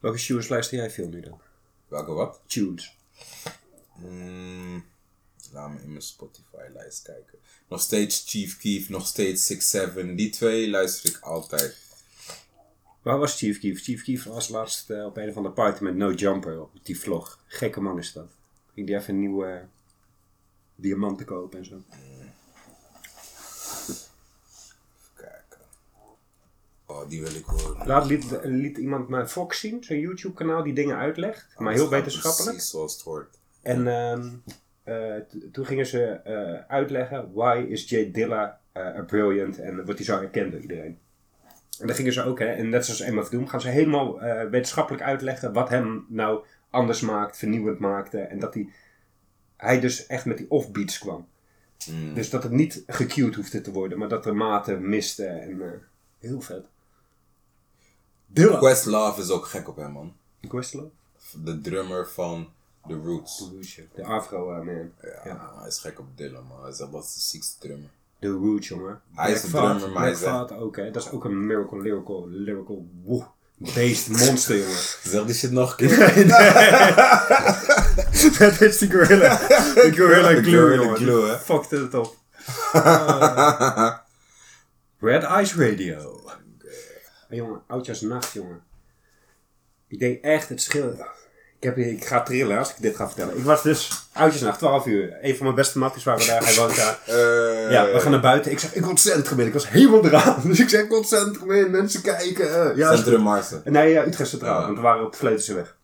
Welke 0.00 0.18
tunes 0.18 0.48
luister 0.48 0.78
jij 0.78 0.90
veel 0.90 1.08
nu 1.08 1.20
dan? 1.20 1.40
Welke 1.88 2.12
wat? 2.12 2.40
Tunes. 2.46 2.96
Mm, 3.96 4.84
laat 5.52 5.70
me 5.72 5.80
in 5.82 5.88
mijn 5.88 6.02
Spotify-lijst 6.02 7.02
kijken. 7.02 7.38
Nog 7.68 7.80
steeds 7.80 8.24
Chief 8.26 8.58
Keef, 8.58 8.88
nog 8.88 9.06
steeds 9.06 9.52
6-7. 9.52 10.14
Die 10.14 10.30
twee 10.30 10.70
luister 10.70 11.10
ik 11.10 11.18
altijd. 11.20 11.76
Waar 13.02 13.18
was 13.18 13.38
Chief 13.38 13.58
Keef? 13.58 13.82
Chief 13.82 14.02
Keef 14.02 14.24
was 14.24 14.48
laatst 14.48 14.90
eh, 14.90 15.04
op 15.04 15.16
een 15.16 15.28
of 15.28 15.36
andere 15.36 15.54
party 15.54 15.82
met 15.82 15.94
No 15.94 16.12
Jumper 16.12 16.60
op 16.60 16.70
die 16.82 17.00
vlog. 17.00 17.40
Gekke 17.46 17.80
man 17.80 17.98
is 17.98 18.12
dat. 18.12 18.30
Ging 18.74 18.86
die 18.86 18.96
even 18.96 19.14
een 19.14 19.20
nieuwe 19.20 19.46
eh, 19.46 19.64
diamanten 20.74 21.26
kopen 21.26 21.58
en 21.58 21.64
zo. 21.64 21.82
Kijken. 25.14 25.60
Oh, 26.86 26.96
Oh, 26.96 27.08
die 27.08 27.22
wil 27.22 27.34
ik 27.34 27.44
horen. 27.44 27.86
Laat 27.86 28.06
liet, 28.06 28.24
liet 28.42 28.78
iemand 28.78 29.08
mij 29.08 29.26
Fox 29.26 29.60
zien, 29.60 29.84
zijn 29.84 30.00
YouTube 30.00 30.34
kanaal 30.34 30.62
die 30.62 30.74
dingen 30.74 30.96
uitlegt. 30.96 31.46
Maar 31.58 31.72
heel 31.72 31.88
wetenschappelijk. 31.88 32.50
Precies 32.50 32.70
zoals 32.70 32.92
het 32.92 33.02
hoort. 33.02 33.38
En 33.66 33.86
ehm, 33.86 34.28
eh, 34.82 35.14
toen 35.52 35.66
gingen 35.66 35.86
ze 35.86 36.04
eh, 36.04 36.60
uitleggen 36.68 37.32
why 37.32 37.64
is 37.68 37.88
Jay 37.88 38.10
Dilla 38.10 38.60
eh, 38.72 38.86
a 38.86 39.02
brilliant 39.02 39.58
en 39.58 39.74
wordt 39.74 39.98
hij 39.98 40.04
zo 40.04 40.20
erkend 40.20 40.52
door 40.52 40.60
iedereen. 40.60 40.98
En 41.80 41.86
dan 41.86 41.96
gingen 41.96 42.12
ze 42.12 42.22
ook, 42.22 42.38
hè, 42.38 42.46
en 42.46 42.68
net 42.68 42.84
zoals 42.84 43.10
MF 43.10 43.28
Doom, 43.28 43.48
gaan 43.48 43.60
ze 43.60 43.68
helemaal 43.68 44.20
wetenschappelijk 44.50 45.02
uitleggen 45.04 45.52
wat 45.52 45.68
hem 45.68 46.06
nou 46.08 46.44
anders 46.70 47.00
maakt, 47.00 47.36
vernieuwend 47.36 47.78
maakte. 47.78 48.18
En 48.18 48.38
dat 48.38 48.54
hij, 48.54 48.68
hij 49.56 49.80
dus 49.80 50.06
echt 50.06 50.24
met 50.24 50.38
die 50.38 50.50
offbeats 50.50 50.98
kwam. 50.98 51.28
Mm. 51.90 52.14
Dus 52.14 52.30
dat 52.30 52.42
het 52.42 52.52
niet 52.52 52.82
gecued 52.86 53.34
hoefde 53.34 53.60
te 53.60 53.72
worden, 53.72 53.98
maar 53.98 54.08
dat 54.08 54.24
de 54.24 54.32
maten 54.32 54.88
misten. 54.88 55.42
En, 55.42 55.82
heel 56.18 56.40
vet. 56.40 56.66
Dilla. 58.26 58.58
Questlove 58.58 59.20
is 59.20 59.30
ook 59.30 59.46
gek 59.46 59.68
op 59.68 59.76
hem, 59.76 59.92
man. 59.92 60.16
Questlove? 60.48 60.90
De 61.44 61.60
drummer 61.60 62.08
van 62.08 62.54
The 62.88 63.00
Roots. 63.04 63.50
De 63.94 64.04
Afro 64.04 64.52
eh, 64.52 64.56
man. 64.64 64.92
Ja, 65.24 65.52
hij 65.58 65.68
is 65.68 65.78
gek 65.78 65.98
op 65.98 66.06
Dylan, 66.16 66.44
man. 66.48 66.60
Hij 66.62 66.70
is 66.70 66.80
echt 66.80 66.90
wat 66.90 67.02
de 67.14 67.20
ziekste 67.20 67.58
drummer. 67.58 67.90
De 68.18 68.28
Roots, 68.28 68.68
jongen. 68.68 69.00
Hij 69.14 69.32
is 69.32 69.40
Black 69.40 69.52
de 69.52 69.58
Thought, 69.58 69.78
drummer, 69.78 70.00
maar 70.00 70.08
hij 70.08 70.18
Black 70.18 70.22
is 70.22 70.28
echt- 70.36 70.46
Thought 70.48 70.64
ook, 70.64 70.76
hè. 70.76 70.90
Dat 70.90 71.02
is 71.04 71.10
ook 71.10 71.24
een 71.24 71.46
miracle, 71.46 71.80
lyrical, 71.80 72.28
lyrical, 72.28 72.86
woe, 73.04 73.26
beest, 73.56 74.08
monster, 74.08 74.56
jongen. 74.58 74.76
Zeg 75.02 75.24
die 75.24 75.34
shit 75.34 75.50
nog 75.50 75.70
een 75.70 75.76
keer. 75.76 75.98
Dat 78.38 78.60
is 78.60 78.78
die 78.78 78.90
gorilla. 78.92 79.38
Die 79.74 79.96
gorilla 79.96 80.28
De 80.28 80.42
glue, 80.42 80.60
Gorilla 80.60 80.82
jongen. 80.82 80.96
Glue, 80.96 81.28
hè. 81.28 81.38
Fucked 81.38 81.70
het 81.70 81.94
op. 81.94 82.16
Red 85.00 85.22
Eyes 85.22 85.54
Radio. 85.54 86.20
Hey, 87.28 87.36
jongen, 87.36 87.62
oudjaarsnacht, 87.66 88.32
jongen. 88.32 88.62
Ik 89.88 89.98
denk 89.98 90.22
echt, 90.22 90.48
het 90.48 90.62
scheelt. 90.62 90.96
Ik, 91.58 91.62
heb, 91.62 91.76
ik 91.78 92.04
ga 92.04 92.22
trillen 92.22 92.58
als 92.58 92.70
ik 92.70 92.76
dit 92.80 92.96
ga 92.96 93.06
vertellen. 93.06 93.36
Ik 93.38 93.44
was 93.44 93.62
dus 93.62 93.90
oudjaarsnacht, 94.12 94.58
12 94.58 94.86
uur. 94.86 95.18
Een 95.22 95.34
van 95.36 95.44
mijn 95.44 95.56
beste 95.56 95.78
matties 95.78 96.04
waren 96.04 96.26
daar. 96.26 96.44
Hij 96.44 96.54
woont 96.54 96.76
daar. 96.76 96.98
Eh, 97.06 97.70
Ja, 97.70 97.92
we 97.92 98.00
gaan 98.00 98.10
naar 98.10 98.20
buiten. 98.20 98.50
Ik 98.50 98.58
zeg, 98.58 98.74
ik 98.74 98.80
wil 98.80 98.90
het 98.90 99.00
centrum 99.00 99.40
in. 99.40 99.46
Ik 99.46 99.52
was 99.52 99.68
helemaal 99.68 100.04
eraan. 100.04 100.42
Dus 100.48 100.60
ik 100.60 100.68
zeg, 100.68 100.82
ik 100.82 100.88
wil 100.88 100.98
het 100.98 101.08
centrum 101.08 101.50
in. 101.52 101.70
Mensen 101.70 102.02
kijken. 102.02 102.70
eh, 102.70 102.76
ja, 102.76 102.94
Centrum. 102.94 103.20
Marsen. 103.20 103.62
Nee, 103.64 103.92
ja, 103.92 104.06
Utrecht 104.06 104.30
Centraal. 104.30 104.62
Want 104.62 104.76
we 104.76 104.82
waren 104.82 105.06
op 105.06 105.14
Vletenseweg. 105.14 105.76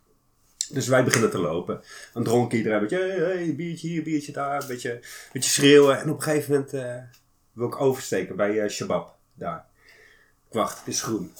Dus 0.70 0.88
wij 0.88 1.04
beginnen 1.04 1.30
te 1.30 1.38
lopen. 1.38 1.80
Dan 2.12 2.24
dronk 2.24 2.52
iedereen 2.52 2.76
een 2.82 2.88
beetje, 2.88 2.98
hey, 3.04 3.34
hey, 3.36 3.54
biertje 3.56 3.88
hier, 3.88 4.02
biertje 4.02 4.32
daar. 4.32 4.60
Een 4.62 4.66
beetje, 4.68 4.92
een 4.92 5.00
beetje 5.32 5.50
schreeuwen. 5.50 6.00
En 6.00 6.10
op 6.10 6.16
een 6.16 6.22
gegeven 6.22 6.52
moment 6.52 6.72
eh, 6.72 6.94
wil 7.52 7.66
ik 7.66 7.80
oversteken 7.80 8.36
bij 8.36 8.60
eh 8.60 8.68
Shabab. 8.70 9.14
Daar. 9.34 9.64
Ik 10.48 10.58
wacht, 10.58 10.78
het 10.78 10.88
is 10.94 11.02
groen. 11.02 11.32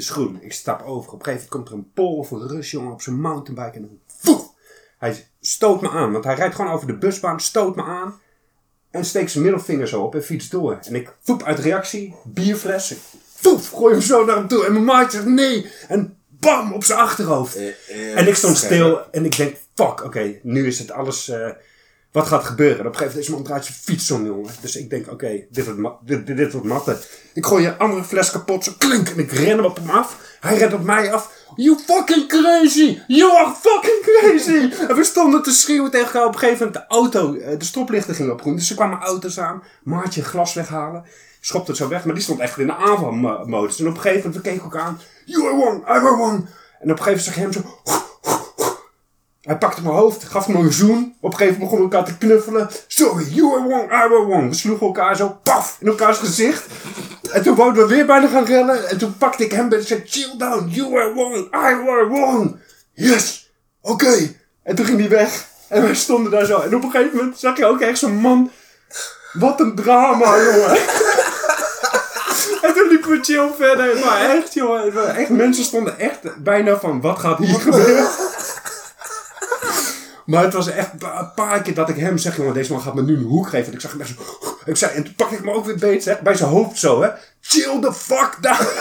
Is 0.00 0.10
groen. 0.10 0.38
Ik 0.40 0.52
stap 0.52 0.82
over. 0.82 1.12
Op 1.12 1.18
een 1.18 1.24
gegeven 1.24 1.46
moment 1.50 1.50
komt 1.50 1.68
er 1.68 1.74
een 1.74 1.90
Pool 1.94 2.16
of 2.16 2.30
een 2.30 2.48
Rus, 2.48 2.70
jongen, 2.70 2.92
op 2.92 3.02
zijn 3.02 3.20
mountainbike. 3.20 3.76
En 3.76 3.82
dan, 3.82 3.98
voef! 4.06 4.48
Hij 4.98 5.26
stoot 5.40 5.80
me 5.80 5.90
aan. 5.90 6.12
Want 6.12 6.24
hij 6.24 6.34
rijdt 6.34 6.54
gewoon 6.54 6.72
over 6.72 6.86
de 6.86 6.96
busbaan, 6.98 7.40
stoot 7.40 7.76
me 7.76 7.82
aan. 7.82 8.20
En 8.90 9.04
steekt 9.04 9.30
zijn 9.30 9.44
middelvinger 9.44 9.88
zo 9.88 10.02
op 10.02 10.14
en 10.14 10.24
fietst 10.24 10.50
door. 10.50 10.78
En 10.82 10.94
ik 10.94 11.14
voep 11.22 11.42
uit 11.42 11.58
reactie, 11.58 12.14
bierfles. 12.24 12.90
Ik 12.90 12.98
voep, 13.34 13.60
gooi 13.74 13.92
hem 13.92 14.02
zo 14.02 14.24
naar 14.24 14.36
hem 14.36 14.48
toe. 14.48 14.66
En 14.66 14.72
mijn 14.72 14.84
maatje 14.84 15.10
zegt 15.18 15.30
nee. 15.30 15.70
En 15.88 16.16
bam, 16.28 16.72
op 16.72 16.84
zijn 16.84 16.98
achterhoofd. 16.98 17.56
Eh, 17.56 18.18
En 18.18 18.26
ik 18.28 18.34
stond 18.34 18.56
stil 18.56 19.10
en 19.10 19.24
ik 19.24 19.36
denk, 19.36 19.56
fuck, 19.74 20.04
oké, 20.04 20.38
nu 20.42 20.66
is 20.66 20.78
het 20.78 20.90
alles, 20.90 21.28
eh, 21.28 21.48
wat 22.12 22.26
gaat 22.26 22.44
gebeuren? 22.44 22.78
En 22.78 22.86
op 22.86 22.92
een 22.92 22.98
gegeven 22.98 23.18
moment, 23.18 23.34
man 23.34 23.44
draait 23.44 23.64
zijn 23.64 23.76
fiets 23.76 24.10
om, 24.10 24.26
jongen. 24.26 24.50
Dus 24.60 24.76
ik 24.76 24.90
denk, 24.90 25.10
oké, 25.10 25.46
dit, 25.50 26.26
dit, 26.26 26.52
wordt 26.52 26.66
matten. 26.66 26.98
Ik 27.34 27.46
gooi 27.46 27.66
een 27.66 27.78
andere 27.78 28.04
fles 28.04 28.30
kapot, 28.30 28.64
zo 28.64 28.72
klink, 28.78 29.08
en 29.08 29.18
ik 29.18 29.32
ren 29.32 29.56
hem 29.56 29.64
op 29.64 29.76
hem 29.76 29.90
af. 29.90 30.16
Hij 30.40 30.56
rent 30.56 30.72
op 30.72 30.82
mij 30.82 31.12
af. 31.12 31.38
You 31.56 31.78
fucking 31.86 32.28
crazy! 32.28 32.98
You 33.06 33.32
are 33.36 33.54
fucking 33.60 34.02
crazy! 34.02 34.82
En 34.88 34.96
we 34.96 35.04
stonden 35.04 35.42
te 35.42 35.50
schreeuwen 35.50 35.90
tegen 35.90 36.06
elkaar. 36.06 36.26
Op 36.26 36.32
een 36.32 36.38
gegeven 36.38 36.66
moment, 36.66 36.88
de 36.88 36.94
auto, 36.94 37.34
eh, 37.34 37.58
de 37.58 37.64
stoplichten 37.64 38.14
gingen 38.14 38.32
op 38.32 38.40
groen. 38.40 38.56
Dus 38.56 38.70
er 38.70 38.76
kwamen 38.76 38.98
auto's 38.98 39.38
aan. 39.38 39.62
Maatje 39.82 40.22
glas 40.22 40.54
weghalen. 40.54 41.04
Schopte 41.40 41.70
het 41.70 41.80
zo 41.80 41.88
weg, 41.88 42.04
maar 42.04 42.14
die 42.14 42.22
stond 42.22 42.40
echt 42.40 42.58
in 42.58 42.66
de 42.66 42.74
aanvalmodus. 42.74 43.80
En 43.80 43.86
op 43.86 43.94
een 43.94 44.00
gegeven 44.00 44.26
moment, 44.26 44.44
we 44.44 44.50
keken 44.50 44.62
elkaar 44.62 44.82
aan. 44.82 45.00
You 45.24 45.46
are 45.46 45.56
wrong, 45.56 45.82
I 45.82 46.00
were 46.00 46.16
wrong. 46.16 46.48
En 46.80 46.90
op 46.90 46.98
een 46.98 47.04
gegeven 47.04 47.04
moment 47.04 47.22
zag 47.22 47.34
je 47.34 47.40
hem 47.40 47.52
zo... 47.52 47.60
Hij 49.50 49.58
pakte 49.58 49.82
mijn 49.82 49.94
hoofd, 49.94 50.24
gaf 50.24 50.48
me 50.48 50.58
een 50.58 50.72
zoen. 50.72 51.16
Op 51.20 51.32
een 51.32 51.38
gegeven 51.38 51.58
moment 51.58 51.58
begonnen 51.58 51.88
we 51.88 51.96
elkaar 51.96 52.12
te 52.12 52.26
knuffelen. 52.26 52.70
Sorry, 52.86 53.24
you 53.30 53.50
were 53.50 53.68
wrong, 53.68 53.92
I 53.92 54.08
were 54.08 54.26
wrong. 54.26 54.48
We 54.48 54.54
sloegen 54.54 54.86
elkaar 54.86 55.16
zo, 55.16 55.38
paf, 55.42 55.76
in 55.80 55.86
elkaars 55.86 56.18
gezicht. 56.18 56.66
En 57.30 57.42
toen 57.42 57.54
wouden 57.54 57.82
we 57.82 57.94
weer 57.94 58.06
bijna 58.06 58.26
gaan 58.26 58.44
rennen. 58.44 58.88
En 58.88 58.98
toen 58.98 59.16
pakte 59.16 59.44
ik 59.44 59.52
hem 59.52 59.72
en 59.72 59.82
zei, 59.82 60.02
chill 60.04 60.34
down, 60.38 60.68
you 60.68 60.90
were 60.90 61.12
wrong, 61.14 61.36
I 61.36 61.84
were 61.84 62.08
wrong. 62.08 62.56
Yes, 62.92 63.52
oké. 63.80 64.34
En 64.62 64.74
toen 64.74 64.86
ging 64.86 64.98
hij 64.98 65.08
weg. 65.08 65.46
En 65.68 65.82
wij 65.82 65.94
stonden 65.94 66.30
daar 66.30 66.44
zo. 66.44 66.60
En 66.60 66.74
op 66.74 66.82
een 66.82 66.90
gegeven 66.90 67.16
moment 67.16 67.38
zag 67.38 67.56
je 67.56 67.66
ook 67.66 67.80
echt 67.80 67.98
zo'n 67.98 68.16
man. 68.16 68.50
Wat 69.32 69.60
een 69.60 69.74
drama, 69.74 70.42
jongen. 70.42 70.78
En 72.62 72.74
toen 72.74 72.88
liepen 72.88 73.10
we 73.10 73.18
chill 73.22 73.50
verder. 73.58 73.98
Maar 74.04 74.20
echt, 74.20 74.54
jongen. 74.54 75.16
Echt, 75.16 75.28
mensen 75.28 75.64
stonden 75.64 75.98
echt 75.98 76.42
bijna 76.42 76.78
van, 76.78 77.00
wat 77.00 77.18
gaat 77.18 77.38
hier 77.38 77.60
gebeuren? 77.60 78.08
Maar 80.30 80.44
het 80.44 80.52
was 80.52 80.68
echt 80.70 80.92
een 80.92 80.98
pa- 80.98 81.32
paar 81.34 81.62
keer 81.62 81.74
dat 81.74 81.88
ik 81.88 81.96
hem 81.96 82.18
zeg, 82.18 82.36
jongen, 82.36 82.54
deze 82.54 82.72
man 82.72 82.80
gaat 82.82 82.94
me 82.94 83.02
nu 83.02 83.16
een 83.16 83.22
hoek 83.22 83.48
geven. 83.48 83.66
En 83.66 83.72
ik 83.72 83.80
zag 83.80 83.90
hem 83.92 84.00
echt 84.00 84.10
zo, 84.16 84.22
ik 84.64 84.76
zei, 84.76 84.92
en 84.94 85.04
toen 85.04 85.14
pakte 85.14 85.34
ik 85.34 85.44
me 85.44 85.52
ook 85.52 85.64
weer 85.64 85.78
beet, 85.78 86.02
zeg, 86.02 86.20
bij 86.20 86.34
zijn 86.34 86.50
hoofd 86.50 86.78
zo, 86.78 87.02
hè. 87.02 87.08
Chill 87.40 87.80
the 87.80 87.92
fuck 87.92 88.36
down. 88.40 88.64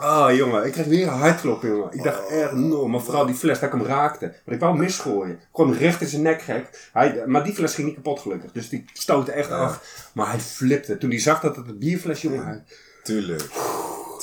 Ah, 0.00 0.34
jongen, 0.36 0.66
ik 0.66 0.72
kreeg 0.72 0.86
weer 0.86 1.06
een 1.06 1.18
hartkloppen, 1.18 1.68
jongen. 1.68 1.92
Ik 1.92 2.02
dacht 2.02 2.26
echt, 2.26 2.52
no, 2.52 2.88
maar 2.88 3.00
vooral 3.00 3.26
die 3.26 3.34
fles 3.34 3.60
dat 3.60 3.72
ik 3.72 3.78
hem 3.78 3.86
raakte. 3.86 4.26
Want 4.26 4.56
ik 4.56 4.60
wou 4.60 4.72
hem 4.72 4.82
misgooien. 4.82 5.38
Gewoon 5.52 5.74
recht 5.74 6.00
in 6.00 6.06
zijn 6.06 6.22
nek, 6.22 6.42
gek. 6.42 6.88
Hij, 6.92 7.22
maar 7.26 7.44
die 7.44 7.54
fles 7.54 7.74
ging 7.74 7.86
niet 7.86 7.96
kapot, 7.96 8.20
gelukkig. 8.20 8.52
Dus 8.52 8.68
die 8.68 8.84
stootte 8.92 9.32
echt 9.32 9.50
af. 9.50 9.80
Maar 10.12 10.30
hij 10.30 10.40
flipte. 10.40 10.98
Toen 10.98 11.10
hij 11.10 11.18
zag 11.20 11.40
dat 11.40 11.56
het 11.56 11.68
een 11.68 11.78
bierfles, 11.78 12.22
jongen. 12.22 12.64
Tuurlijk. 13.02 13.42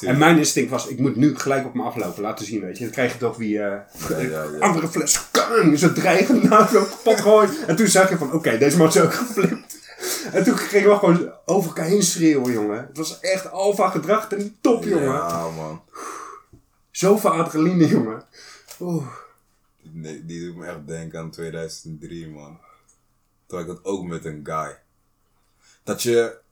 En 0.01 0.17
mijn 0.17 0.37
instinct 0.37 0.69
was, 0.69 0.87
ik 0.87 0.99
moet 0.99 1.15
nu 1.15 1.37
gelijk 1.37 1.65
op 1.65 1.73
me 1.73 1.83
aflopen, 1.83 2.21
laten 2.21 2.45
zien, 2.45 2.61
weet 2.61 2.77
je. 2.77 2.83
Dan 2.83 2.93
krijg 2.93 3.13
je 3.13 3.19
toch 3.19 3.37
wie, 3.37 3.59
eh 3.59 3.79
Ja, 4.09 4.17
ja, 4.17 4.43
ja. 4.43 4.57
andere 4.59 4.87
fles, 4.87 5.27
kang, 5.31 5.79
zo 5.79 5.93
dreigend 5.93 6.43
na 6.43 6.67
zo 6.67 6.83
kapot 6.83 7.21
gooien. 7.21 7.67
En 7.67 7.75
toen 7.75 7.87
zag 7.87 8.09
je 8.09 8.17
van, 8.17 8.31
oké, 8.33 8.57
deze 8.57 8.77
man 8.77 8.87
is 8.87 8.99
ook 8.99 9.13
geflipt. 9.13 9.83
En 10.31 10.43
toen 10.43 10.57
gingen 10.57 10.89
we 10.89 10.95
gewoon 10.95 11.31
over 11.45 11.69
elkaar 11.69 11.85
heen 11.85 12.03
schreeuwen, 12.03 12.53
jongen. 12.53 12.77
Het 12.87 12.97
was 12.97 13.19
echt 13.19 13.51
alfa 13.51 13.89
gedrag 13.89 14.27
ten 14.27 14.55
top, 14.61 14.83
jongen. 14.83 15.03
Ja, 15.03 15.49
man. 15.49 15.81
Zoveel 16.91 17.31
adrenaline, 17.31 17.87
jongen. 17.87 18.23
Oeh. 18.79 19.07
Nee, 19.81 20.25
die 20.25 20.45
doet 20.45 20.55
me 20.55 20.65
echt 20.65 20.87
denken 20.87 21.19
aan 21.19 21.31
2003, 21.31 22.27
man. 22.29 22.59
Toen 23.47 23.57
had 23.59 23.67
ik 23.67 23.75
dat 23.75 23.85
ook 23.85 24.05
met 24.05 24.25
een 24.25 24.39
guy. 24.43 24.77
Dat 25.83 26.03
je... 26.03 26.43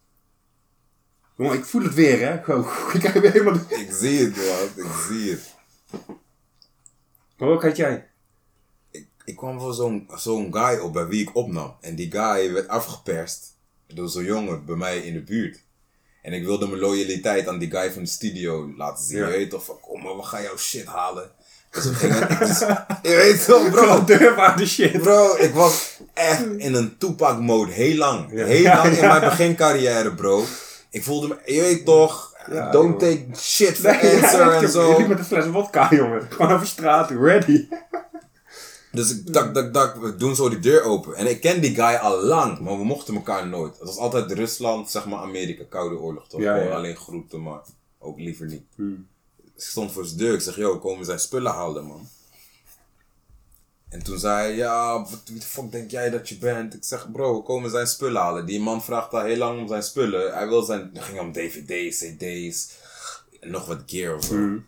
Jongen, 1.38 1.58
ik 1.58 1.66
voel 1.66 1.84
het 1.84 1.94
weer, 1.94 2.20
hè. 2.28 2.44
Gewoon, 2.44 2.68
ik 2.94 3.00
krijg 3.00 3.14
weer 3.14 3.32
helemaal... 3.32 3.60
Ik 3.68 3.90
zie 4.00 4.20
het, 4.26 4.36
man. 4.36 4.86
Ik 4.86 4.92
zie 5.08 5.32
het. 5.32 5.52
Maar 7.38 7.50
ook 7.50 7.64
had 7.64 7.76
jij? 7.76 8.08
Ik, 8.92 9.08
ik 9.26 9.36
kwam 9.36 9.60
voor 9.60 9.74
zo'n 9.74 10.10
zo'n 10.16 10.54
guy 10.56 10.78
op 10.80 10.94
bij 10.94 11.06
wie 11.08 11.22
ik 11.22 11.36
opnam. 11.36 11.76
En 11.82 11.96
die 11.96 12.12
guy 12.12 12.54
werd 12.54 12.68
afgeperst 12.68 13.56
door 13.88 14.10
zo'n 14.10 14.24
jongen 14.24 14.66
bij 14.66 14.76
mij 14.76 14.98
in 14.98 15.14
de 15.14 15.22
buurt. 15.24 15.60
En 16.22 16.34
ik 16.34 16.46
wilde 16.46 16.68
mijn 16.68 16.80
loyaliteit 16.80 17.48
aan 17.48 17.58
die 17.60 17.72
guy 17.72 17.92
van 17.92 18.04
de 18.04 18.10
studio 18.10 18.74
laten 18.78 19.04
zien. 19.06 19.18
Ja. 19.18 19.26
Je 19.28 19.32
weet 19.32 19.50
toch 19.50 19.66
van, 19.66 19.80
kom 19.80 20.02
maar, 20.04 20.16
we 20.16 20.24
gaan 20.24 20.42
jouw 20.44 20.58
shit 20.58 20.86
halen. 20.86 21.32
Dus 21.72 21.86
we 21.86 21.94
gingen... 21.94 22.40
dus- 22.48 22.60
je 23.02 23.16
weet 23.16 23.46
toch, 23.46 23.70
bro. 23.70 23.82
Bro, 23.86 24.04
deurwaarde 24.04 24.66
shit. 24.66 25.02
Bro, 25.02 25.36
ik 25.38 25.54
was 25.54 26.00
echt 26.14 26.42
in 26.58 26.74
een 26.74 26.98
Tupac 26.98 27.40
mode 27.40 27.72
heel 27.72 27.96
lang. 27.98 28.32
Ja. 28.32 28.46
Heel 28.46 28.62
Ja, 28.62 28.76
lang 28.76 28.94
in 28.98 29.02
ja. 29.02 29.08
mijn 29.08 29.30
begincarrière, 29.30 30.14
bro. 30.14 30.44
Ik 30.94 31.04
voelde 31.04 31.28
me, 31.28 31.54
je 31.54 31.62
weet 31.62 31.86
toch, 31.86 32.34
Ja, 32.52 32.72
don't 32.72 33.00
take 33.00 33.26
shit 33.36 33.78
for 33.78 33.92
Nee, 33.92 34.22
answer 34.22 34.40
ja, 34.40 34.62
en 34.62 34.70
zo. 34.70 34.98
liep 34.98 35.08
met 35.08 35.20
een 35.20 35.26
fles 35.26 35.48
wodka, 35.48 35.88
jongen. 35.90 36.28
Gewoon 36.30 36.52
over 36.52 36.68
straat, 36.68 37.10
ready. 37.10 37.68
Dus 38.92 39.12
ik 39.12 39.34
dak, 39.34 39.54
dak, 39.54 39.74
dak, 39.74 39.96
we 39.96 40.16
doen 40.16 40.36
zo 40.36 40.50
die 40.50 40.60
deur 40.60 40.84
open. 40.84 41.16
En 41.16 41.30
ik 41.30 41.42
ken 41.42 41.62
die 41.62 41.76
guy 41.76 41.96
al 41.96 42.24
lang, 42.24 42.60
maar 42.60 42.78
we 42.78 42.84
mochten 42.84 43.16
elkaar 43.16 43.48
nooit. 43.48 43.78
Het 43.80 43.88
was 43.88 43.98
altijd 43.98 44.32
Rusland, 44.32 44.90
zeg 44.90 45.06
maar 45.06 45.20
Amerika, 45.20 45.64
Koude 45.70 45.96
Oorlog 45.98 46.28
toch? 46.28 46.42
Ja, 46.42 46.68
alleen 46.70 46.96
groeten, 46.96 47.44
maar 47.44 47.60
ook 48.00 48.20
liever 48.20 48.46
niet. 48.48 48.64
Hmm. 48.76 49.08
Ik 49.56 49.64
stond 49.64 49.92
voor 49.92 50.06
zijn 50.06 50.18
deur, 50.18 50.34
ik 50.34 50.42
zeg, 50.42 50.56
yo, 50.56 50.80
komen 50.80 51.06
zijn 51.06 51.20
spullen 51.20 51.52
halen, 51.52 51.86
man. 51.86 52.08
En 53.94 54.04
toen 54.04 54.20
zei 54.20 54.38
hij, 54.38 54.56
ja, 54.56 55.00
wat 55.00 55.22
wie 55.26 55.40
de 55.40 55.46
fuck 55.46 55.72
denk 55.72 55.92
jij 55.92 56.10
dat 56.10 56.30
je 56.30 56.38
bent? 56.38 56.74
Ik 56.74 56.84
zeg, 56.84 57.12
bro, 57.12 57.36
we 57.36 57.44
komen 57.44 57.70
zijn 57.70 57.88
spullen 57.88 58.22
halen. 58.22 58.46
Die 58.46 58.60
man 58.60 58.84
vraagt 58.84 59.14
al 59.14 59.24
heel 59.24 59.38
lang 59.38 59.60
om 59.60 59.68
zijn 59.68 59.84
spullen. 59.84 60.34
Hij 60.34 60.48
wil 60.48 60.62
zijn, 60.62 60.92
ging 60.94 61.20
om 61.20 61.32
dvd's, 61.32 61.98
cd's, 61.98 62.70
en 63.40 63.52
nog 63.52 63.66
wat 63.66 63.84
gear 63.86 64.16
of 64.16 64.24
zo. 64.24 64.34
Hmm. 64.34 64.66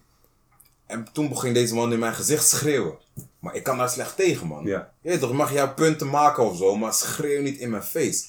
En 0.85 1.07
toen 1.13 1.37
ging 1.37 1.53
deze 1.53 1.75
man 1.75 1.93
in 1.93 1.99
mijn 1.99 2.13
gezicht 2.13 2.47
schreeuwen. 2.47 2.97
Maar 3.39 3.55
ik 3.55 3.63
kan 3.63 3.77
daar 3.77 3.89
slecht 3.89 4.15
tegen, 4.15 4.47
man. 4.47 4.65
Ja. 4.65 4.91
Je 5.01 5.09
weet 5.09 5.19
toch, 5.19 5.29
je 5.29 5.35
mag 5.35 5.53
jouw 5.53 5.73
punten 5.73 6.09
maken 6.09 6.43
of 6.43 6.57
zo, 6.57 6.75
maar 6.75 6.93
schreeuw 6.93 7.41
niet 7.41 7.57
in 7.57 7.69
mijn 7.69 7.83
face. 7.83 8.25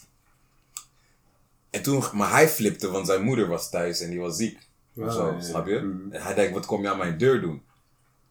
En 1.70 1.82
toen, 1.82 2.04
maar 2.12 2.30
hij 2.30 2.48
flipte, 2.48 2.90
want 2.90 3.06
zijn 3.06 3.22
moeder 3.22 3.48
was 3.48 3.70
thuis 3.70 4.00
en 4.00 4.10
die 4.10 4.20
was 4.20 4.36
ziek. 4.36 4.58
Of 4.96 5.04
Oh, 5.04 5.12
zo, 5.12 5.32
ja, 5.32 5.40
snap 5.40 5.66
je? 5.66 5.80
Mhm. 5.80 6.12
En 6.12 6.22
hij 6.22 6.34
denkt, 6.34 6.54
wat 6.54 6.66
kom 6.66 6.82
je 6.82 6.90
aan 6.90 6.98
mijn 6.98 7.18
deur 7.18 7.40
doen? 7.40 7.62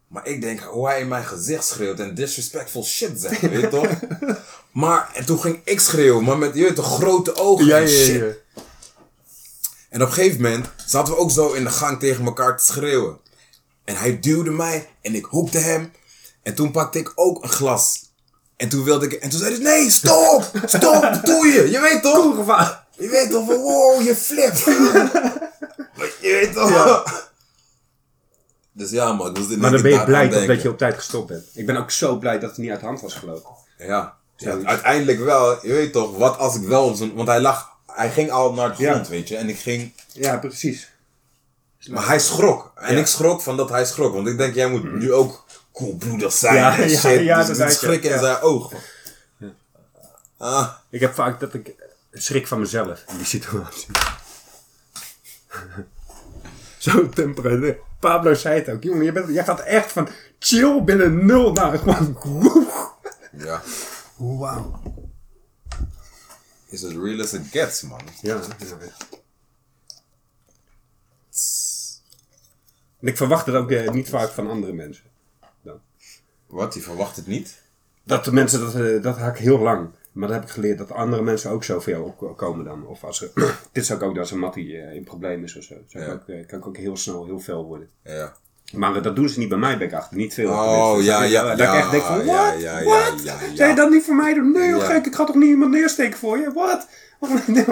Maar 0.07 0.27
ik 0.27 0.41
denk, 0.41 0.59
hoe 0.59 0.87
hij 0.87 0.99
in 0.99 1.07
mijn 1.07 1.25
gezicht 1.25 1.65
schreeuwt 1.65 1.99
en 1.99 2.15
disrespectful 2.15 2.83
shit 2.83 3.21
zegt, 3.21 3.41
weet 3.41 3.61
je 3.61 3.67
toch? 3.67 3.87
Maar, 4.71 5.09
en 5.13 5.25
toen 5.25 5.39
ging 5.39 5.61
ik 5.63 5.79
schreeuwen, 5.79 6.23
maar 6.23 6.37
met, 6.37 6.55
je 6.55 6.63
weet 6.63 6.75
toch, 6.75 6.95
grote 6.95 7.35
ogen 7.35 7.75
en 7.75 7.89
shit. 7.89 8.37
En 9.89 10.01
op 10.01 10.07
een 10.07 10.13
gegeven 10.13 10.41
moment 10.41 10.67
zaten 10.85 11.13
we 11.13 11.19
ook 11.19 11.31
zo 11.31 11.51
in 11.51 11.63
de 11.63 11.69
gang 11.69 11.99
tegen 11.99 12.25
elkaar 12.25 12.57
te 12.57 12.65
schreeuwen. 12.65 13.17
En 13.85 13.95
hij 13.95 14.19
duwde 14.19 14.51
mij 14.51 14.89
en 15.01 15.15
ik 15.15 15.25
hoekte 15.25 15.57
hem. 15.57 15.91
En 16.43 16.55
toen 16.55 16.71
pakte 16.71 16.99
ik 16.99 17.11
ook 17.15 17.43
een 17.43 17.49
glas. 17.49 18.09
En 18.57 18.69
toen 18.69 18.83
wilde 18.83 19.05
ik... 19.05 19.13
En 19.13 19.29
toen 19.29 19.39
zei 19.39 19.53
hij, 19.53 19.63
nee, 19.63 19.91
stop! 19.91 20.51
Stop, 20.65 21.01
wat 21.01 21.25
doe 21.25 21.47
je? 21.47 21.69
Je 21.71 21.79
weet 21.79 22.01
toch? 22.01 22.45
Je 22.97 23.09
weet 23.09 23.31
toch 23.31 23.47
wow, 23.47 24.01
je 24.01 24.15
flipt. 24.15 24.59
je 26.21 26.31
weet 26.31 26.53
toch? 26.53 27.03
Dus 28.77 28.89
ja 28.89 29.13
man, 29.13 29.35
in 29.35 29.59
Maar 29.59 29.71
dan 29.71 29.81
ben 29.81 29.91
je 29.91 30.03
blij 30.03 30.29
dat 30.29 30.47
dat 30.47 30.61
je 30.61 30.69
op 30.69 30.77
tijd 30.77 30.95
gestopt 30.95 31.27
bent. 31.27 31.45
Ik 31.53 31.65
ben 31.65 31.77
ook 31.77 31.91
zo 31.91 32.17
blij 32.17 32.39
dat 32.39 32.49
het 32.49 32.59
niet 32.59 32.69
uit 32.69 32.79
de 32.79 32.85
hand 32.85 33.01
was 33.01 33.13
gelopen. 33.13 33.49
Ja. 33.77 34.17
uiteindelijk 34.63 35.19
wel. 35.19 35.65
Je 35.67 35.73
weet 35.73 35.93
toch, 35.93 36.17
wat 36.17 36.37
als 36.37 36.55
ik 36.55 36.61
wel 36.67 36.85
op 36.85 36.95
zijn... 36.95 37.13
Want 37.13 37.27
hij 37.27 37.39
lag... 37.41 37.69
Hij 37.87 38.11
ging 38.11 38.31
al 38.31 38.53
naar 38.53 38.75
de 38.75 38.83
Ja. 38.83 38.91
grond, 38.91 39.07
weet 39.07 39.27
je. 39.27 39.35
En 39.37 39.49
ik 39.49 39.57
ging... 39.59 39.93
Ja, 40.13 40.37
precies. 40.37 40.91
Maar 41.89 42.07
hij 42.07 42.19
schrok. 42.19 42.71
En 42.75 42.93
Ja. 42.93 42.99
ik 42.99 43.07
schrok 43.07 43.41
van 43.41 43.57
dat 43.57 43.69
hij 43.69 43.85
schrok. 43.85 44.13
Want 44.13 44.27
ik 44.27 44.37
denk, 44.37 44.55
jij 44.55 44.69
moet 44.69 44.93
nu 44.93 45.13
ook 45.13 45.45
koelbloedig 45.71 46.33
zijn 46.33 46.55
Ja, 46.63 46.77
en 46.77 46.89
ja, 46.89 46.97
shit. 46.99 47.23
ja, 47.23 47.43
dus 47.43 47.57
dat 47.57 47.71
schrik 47.73 48.03
in 48.03 48.09
Ja. 48.11 48.19
zijn 48.19 48.41
oog. 48.41 48.73
Ah, 50.37 50.69
Ik 50.89 50.99
heb 50.99 51.13
vaak 51.13 51.39
dat 51.39 51.53
ik 51.53 51.73
schrik 52.11 52.47
van 52.47 52.59
mezelf 52.59 53.03
in 53.07 53.17
die 53.17 53.25
situatie. 53.25 53.87
Zo 56.77 57.09
temperatuur. 57.09 57.77
Pablo 58.05 58.33
zei 58.33 58.59
het 58.59 58.69
ook. 58.69 58.83
Jongen, 58.83 59.05
je 59.05 59.11
bent, 59.11 59.27
jij 59.27 59.43
gaat 59.43 59.59
echt 59.59 59.91
van 59.91 60.07
chill 60.39 60.83
binnen 60.83 61.25
nul 61.25 61.51
naar 61.51 61.77
gewoon... 61.77 62.17
ja. 63.37 63.61
Wauw. 64.17 64.81
Is 66.69 66.85
as 66.85 66.91
real 66.91 67.21
as 67.21 67.33
it 67.33 67.47
gets, 67.51 67.81
man. 67.81 68.01
Ja. 68.21 68.39
En 72.99 73.07
ik 73.07 73.17
verwacht 73.17 73.45
het 73.45 73.55
ook 73.55 73.71
eh, 73.71 73.91
niet 73.91 74.09
vaak 74.09 74.29
van 74.29 74.49
andere 74.49 74.73
mensen. 74.73 75.03
Dan. 75.61 75.79
Wat, 76.47 76.73
je 76.73 76.81
verwacht 76.81 77.15
het 77.15 77.27
niet? 77.27 77.61
Dat 78.03 78.25
de 78.25 78.31
mensen, 78.31 78.59
dat, 78.59 78.75
eh, 78.75 79.01
dat 79.01 79.17
haak 79.17 79.37
ik 79.37 79.43
heel 79.43 79.59
lang. 79.59 79.89
Maar 80.15 80.27
dat 80.27 80.37
heb 80.37 80.45
ik 80.47 80.53
geleerd 80.53 80.77
dat 80.77 80.91
andere 80.91 81.21
mensen 81.21 81.51
ook 81.51 81.63
zoveel 81.63 82.15
opkomen 82.19 82.65
dan. 82.65 82.87
Of 82.87 83.03
als 83.03 83.21
er, 83.21 83.31
dit 83.71 83.85
zou 83.85 83.99
ik 83.99 84.05
ook 84.05 84.17
als 84.17 84.31
een 84.31 84.39
mattie 84.39 84.77
eh, 84.77 84.95
in 84.95 85.03
probleem 85.03 85.43
is 85.43 85.57
of 85.57 85.63
zo. 85.63 85.73
Zo 85.87 85.99
Ja. 85.99 86.05
kan, 86.05 86.15
ik, 86.15 86.27
eh, 86.27 86.47
kan 86.47 86.59
ik 86.59 86.67
ook 86.67 86.77
heel 86.77 86.97
snel 86.97 87.25
heel 87.25 87.39
veel 87.39 87.63
worden. 87.65 87.89
Ja. 88.03 88.33
Maar 88.73 89.01
dat 89.01 89.15
doen 89.15 89.29
ze 89.29 89.39
niet 89.39 89.49
bij 89.49 89.57
mij, 89.57 89.77
ben 89.77 89.87
ik 89.87 89.93
achter. 89.93 90.17
Niet 90.17 90.33
veel. 90.33 90.49
Oh, 90.51 90.95
ja, 91.01 91.23
ja, 91.23 91.43
Dat 91.43 91.57
ja, 91.59 91.73
ik 91.73 91.79
echt 91.79 91.91
denk 91.91 92.03
van, 92.03 92.25
ja, 92.25 92.33
what? 92.51 92.61
ja, 92.61 92.79
ja, 92.79 92.83
What? 92.85 93.23
ja, 93.23 93.37
ja. 93.41 93.55
Zou 93.55 93.69
je 93.69 93.75
dat 93.75 93.89
niet 93.89 94.03
voor 94.03 94.15
mij 94.15 94.33
doen? 94.33 94.51
Nee, 94.51 94.69
Ja. 94.69 94.79
gek. 94.85 95.05
Ik 95.05 95.15
ga 95.15 95.23
toch 95.23 95.35
niet 95.35 95.49
iemand 95.49 95.71
neersteken 95.71 96.19
voor 96.19 96.37
je? 96.37 96.51
Wat? 96.53 96.87
Nee, 97.47 97.65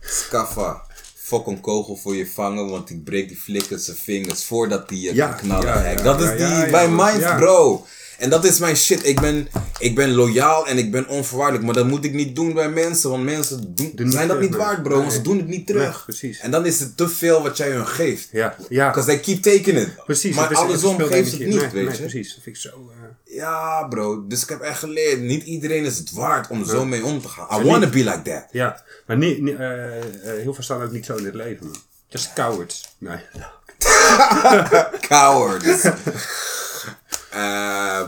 Skaffa. 0.00 0.82
Fok 1.14 1.46
een 1.46 1.60
kogel 1.60 1.96
voor 1.96 2.16
je 2.16 2.26
vangen, 2.26 2.70
want 2.70 2.90
ik 2.90 3.04
breek 3.04 3.28
die 3.28 3.36
flikker 3.36 3.78
zijn 3.78 3.96
vingers 3.96 4.44
voordat 4.44 4.88
die 4.88 5.00
je 5.00 5.14
Ja, 5.14 5.26
kan 5.28 5.36
knallen. 5.36 5.66
ja, 5.66 5.76
gek. 5.80 5.98
ja, 5.98 6.04
dat 6.04 6.20
is 6.20 6.30
die 6.30 6.38
ja, 6.38 6.64
ja, 6.64 6.70
bij 6.70 7.18
Ja. 7.18 7.36
bro. 7.36 7.84
En 8.18 8.30
dat 8.30 8.44
is 8.44 8.58
mijn 8.58 8.76
shit. 8.76 9.06
Ik 9.06 9.20
ben, 9.20 9.48
ik 9.78 9.94
ben 9.94 10.14
loyaal 10.14 10.66
en 10.66 10.78
ik 10.78 10.90
ben 10.90 11.08
onvoorwaardelijk. 11.08 11.64
Maar 11.64 11.74
dat 11.74 11.86
moet 11.86 12.04
ik 12.04 12.12
niet 12.12 12.34
doen 12.36 12.52
bij 12.54 12.68
mensen. 12.68 13.10
Want 13.10 13.24
mensen 13.24 13.74
doen, 13.74 13.92
Doen 13.94 14.10
zijn 14.10 14.28
dat 14.28 14.40
niet 14.40 14.50
terug, 14.52 14.66
waard, 14.66 14.82
bro. 14.82 14.92
nee. 14.92 15.00
Want 15.00 15.12
ze 15.12 15.20
doen 15.22 15.36
het 15.36 15.46
niet 15.46 15.66
terug. 15.66 15.82
Nee, 15.92 16.02
precies. 16.06 16.38
En 16.38 16.50
dan 16.50 16.66
is 16.66 16.80
het 16.80 16.96
te 16.96 17.08
veel 17.08 17.42
wat 17.42 17.56
jij 17.56 17.70
hun 17.70 17.86
geeft. 17.86 18.28
Ja, 18.32 18.56
ja. 18.68 18.88
Because 18.88 19.06
they 19.08 19.18
keep 19.20 19.42
taking 19.42 19.78
it. 19.78 20.04
Precies. 20.04 20.36
Maar 20.36 20.54
andersom 20.54 20.98
geeft 21.00 21.30
het 21.30 21.40
niet, 21.40 21.48
Nee, 21.72 21.84
weet 21.84 21.96
je. 21.96 22.00
precies. 22.02 22.34
Dat 22.34 22.42
vind 22.42 22.56
ik 22.56 22.62
zo... 22.62 22.68
eh, 22.68 23.34
Ja, 23.36 23.86
bro. 23.88 24.26
Dus 24.26 24.42
ik 24.42 24.48
heb 24.48 24.60
echt 24.60 24.78
geleerd. 24.78 25.20
Niet 25.20 25.42
iedereen 25.44 25.84
is 25.84 25.98
het 25.98 26.12
waard 26.12 26.48
om 26.48 26.64
zo 26.64 26.84
mee 26.84 27.04
om 27.04 27.20
te 27.22 27.28
gaan. 27.28 27.46
I 27.60 27.62
niet- 27.62 27.70
wanna 27.70 27.86
be 27.88 28.04
like 28.04 28.22
that. 28.22 28.44
Ja, 28.50 28.82
maar 29.06 29.16
niet, 29.16 29.40
niet, 29.42 29.56
eh, 29.56 29.96
eh, 29.96 30.02
heel 30.22 30.54
veel 30.54 30.62
staan 30.64 30.82
ook 30.82 30.92
niet 30.92 31.04
zo 31.06 31.16
in 31.16 31.24
het 31.24 31.34
leven, 31.34 31.66
man. 31.66 31.76
Just 32.08 32.32
cowards. 32.32 32.94
Nee. 32.98 33.18
Cowards. 35.08 35.82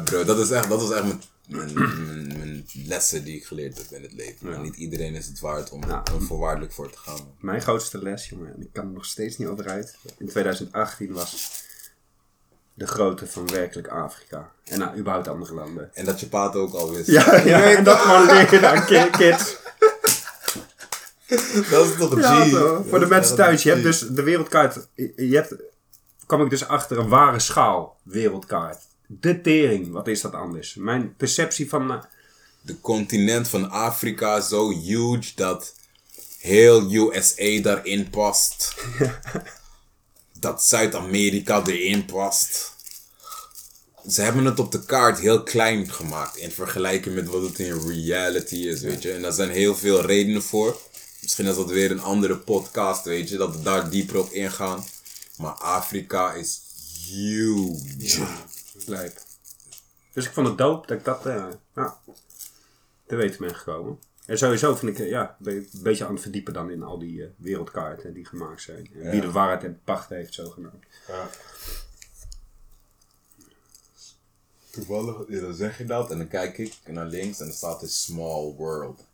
Bro, 0.04 0.24
dat 0.24 0.38
is 0.38 0.50
echt, 0.50 0.68
dat 0.68 0.82
is 0.82 0.90
echt 0.90 1.02
mijn, 1.04 1.22
mijn, 1.48 1.72
mijn, 1.74 2.26
mijn 2.38 2.66
lessen 2.86 3.24
die 3.24 3.36
ik 3.36 3.46
geleerd 3.46 3.78
heb 3.78 3.86
in 3.90 4.02
het 4.02 4.12
leven. 4.12 4.62
Niet 4.62 4.76
iedereen 4.76 5.14
is 5.14 5.26
het 5.26 5.40
waard 5.40 5.70
om 5.70 5.82
Ja. 5.88 6.02
er 6.14 6.22
voorwaardelijk 6.22 6.72
voor 6.72 6.90
te 6.90 6.98
gaan. 6.98 7.34
Mijn 7.40 7.60
grootste 7.62 8.02
les, 8.02 8.28
jongen, 8.28 8.54
en 8.54 8.60
ik 8.62 8.72
kan 8.72 8.84
er 8.86 8.92
nog 8.92 9.04
steeds 9.04 9.36
niet 9.38 9.48
over 9.48 9.68
uit. 9.68 9.96
In 10.18 10.28
2018 10.28 11.12
was 11.12 11.62
de 12.74 12.86
grootte 12.86 13.26
van 13.26 13.46
werkelijk 13.46 13.88
Afrika. 13.88 14.50
En 14.64 14.78
nou, 14.78 14.98
überhaupt 14.98 15.28
andere 15.28 15.54
landen. 15.54 15.90
En 15.94 16.04
dat 16.04 16.20
je 16.20 16.26
paat 16.28 16.54
ook 16.54 16.72
al 16.74 16.92
wist. 16.92 17.06
Ja, 17.10 17.36
ja 17.36 17.62
en 17.76 17.84
dat 17.84 17.98
gewoon 17.98 18.26
leren 18.26 18.70
aan 18.70 18.84
ki- 18.84 19.10
kids. 19.10 19.56
Dat 21.70 21.86
is 21.86 21.96
toch 21.98 22.10
een 22.10 22.18
Ja, 22.20 22.44
G. 22.44 22.88
voor 22.88 23.00
de 23.00 23.06
mensen 23.06 23.36
thuis. 23.36 23.62
Je 23.62 23.70
hebt 23.70 23.82
dus 23.82 23.98
de 24.00 24.22
wereldkaart. 24.22 24.88
Je 24.94 25.34
hebt, 25.34 25.54
kwam 26.26 26.42
ik 26.42 26.50
dus 26.50 26.68
achter 26.68 26.98
een 26.98 27.08
ware 27.08 27.38
schaal 27.38 27.96
wereldkaart. 28.02 28.86
De 29.10 29.40
tering, 29.40 29.90
wat 29.90 30.08
is 30.08 30.20
dat 30.20 30.32
anders? 30.32 30.74
Mijn 30.74 31.16
perceptie 31.16 31.68
van... 31.68 31.90
eh, 31.92 32.02
De 32.60 32.80
continent 32.80 33.48
van 33.48 33.70
Afrika 33.70 34.40
zo 34.40 34.70
huge 34.70 35.32
dat 35.34 35.74
heel 36.38 36.92
USA 36.92 37.60
daarin 37.62 38.10
past. 38.10 38.74
dat 40.40 40.64
Zuid-Amerika 40.64 41.62
erin 41.66 42.04
past. 42.04 42.76
Ze 44.08 44.22
hebben 44.22 44.44
het 44.44 44.58
op 44.58 44.72
de 44.72 44.84
kaart 44.84 45.18
heel 45.18 45.42
klein 45.42 45.90
gemaakt 45.92 46.36
in 46.36 46.50
vergelijking 46.50 47.14
met 47.14 47.26
wat 47.28 47.42
het 47.42 47.58
in 47.58 47.80
reality 47.88 48.54
is, 48.56 48.80
weet 48.80 49.02
je. 49.02 49.12
En 49.12 49.22
daar 49.22 49.32
zijn 49.32 49.50
heel 49.50 49.74
veel 49.76 50.00
redenen 50.00 50.42
voor. 50.42 50.80
Misschien 51.22 51.46
is 51.46 51.54
dat 51.56 51.70
weer 51.70 51.90
een 51.90 52.00
andere 52.02 52.36
podcast, 52.36 53.04
weet 53.04 53.28
je, 53.28 53.36
dat 53.36 53.56
we 53.56 53.62
daar 53.62 53.90
dieper 53.90 54.18
op 54.18 54.30
ingaan. 54.32 54.84
Maar 55.36 55.52
Afrika 55.52 56.32
is 56.32 56.60
huge. 57.08 58.26
Lijp. 58.88 59.20
Dus 60.12 60.26
ik 60.26 60.32
vond 60.32 60.46
het 60.46 60.58
dope 60.58 60.86
dat 60.86 60.98
ik 60.98 61.04
dat 61.04 61.26
eh 61.26 61.46
ja, 61.74 61.98
te 63.06 63.16
weten 63.16 63.40
ben 63.40 63.54
gekomen. 63.54 63.98
En 64.26 64.38
sowieso 64.38 64.74
vind 64.74 64.98
ik, 64.98 65.04
eh, 65.04 65.10
ja, 65.10 65.36
ben 65.38 65.56
ik 65.56 65.72
een 65.72 65.82
beetje 65.82 66.06
aan 66.06 66.12
het 66.12 66.22
verdiepen 66.22 66.52
dan 66.52 66.70
in 66.70 66.82
al 66.82 66.98
die 66.98 67.22
eh, 67.22 67.28
wereldkaarten 67.36 68.14
die 68.14 68.24
gemaakt 68.24 68.62
zijn. 68.62 68.90
En 68.94 69.10
wie 69.10 69.20
de 69.20 69.30
waarheid 69.30 69.64
en 69.64 69.80
pacht 69.84 70.08
heeft, 70.08 70.34
zogenaamd. 70.34 70.84
Toevallig, 74.70 75.16
ja, 75.28 75.40
dan 75.40 75.54
zeg 75.54 75.78
je 75.78 75.84
dat. 75.84 76.10
En 76.10 76.18
dan 76.18 76.28
kijk 76.28 76.58
ik 76.58 76.74
naar 76.86 77.06
links 77.06 77.40
en 77.40 77.46
dan 77.46 77.54
staat 77.54 77.82
er 77.82 77.88
Small 77.88 78.54
World. 78.56 79.04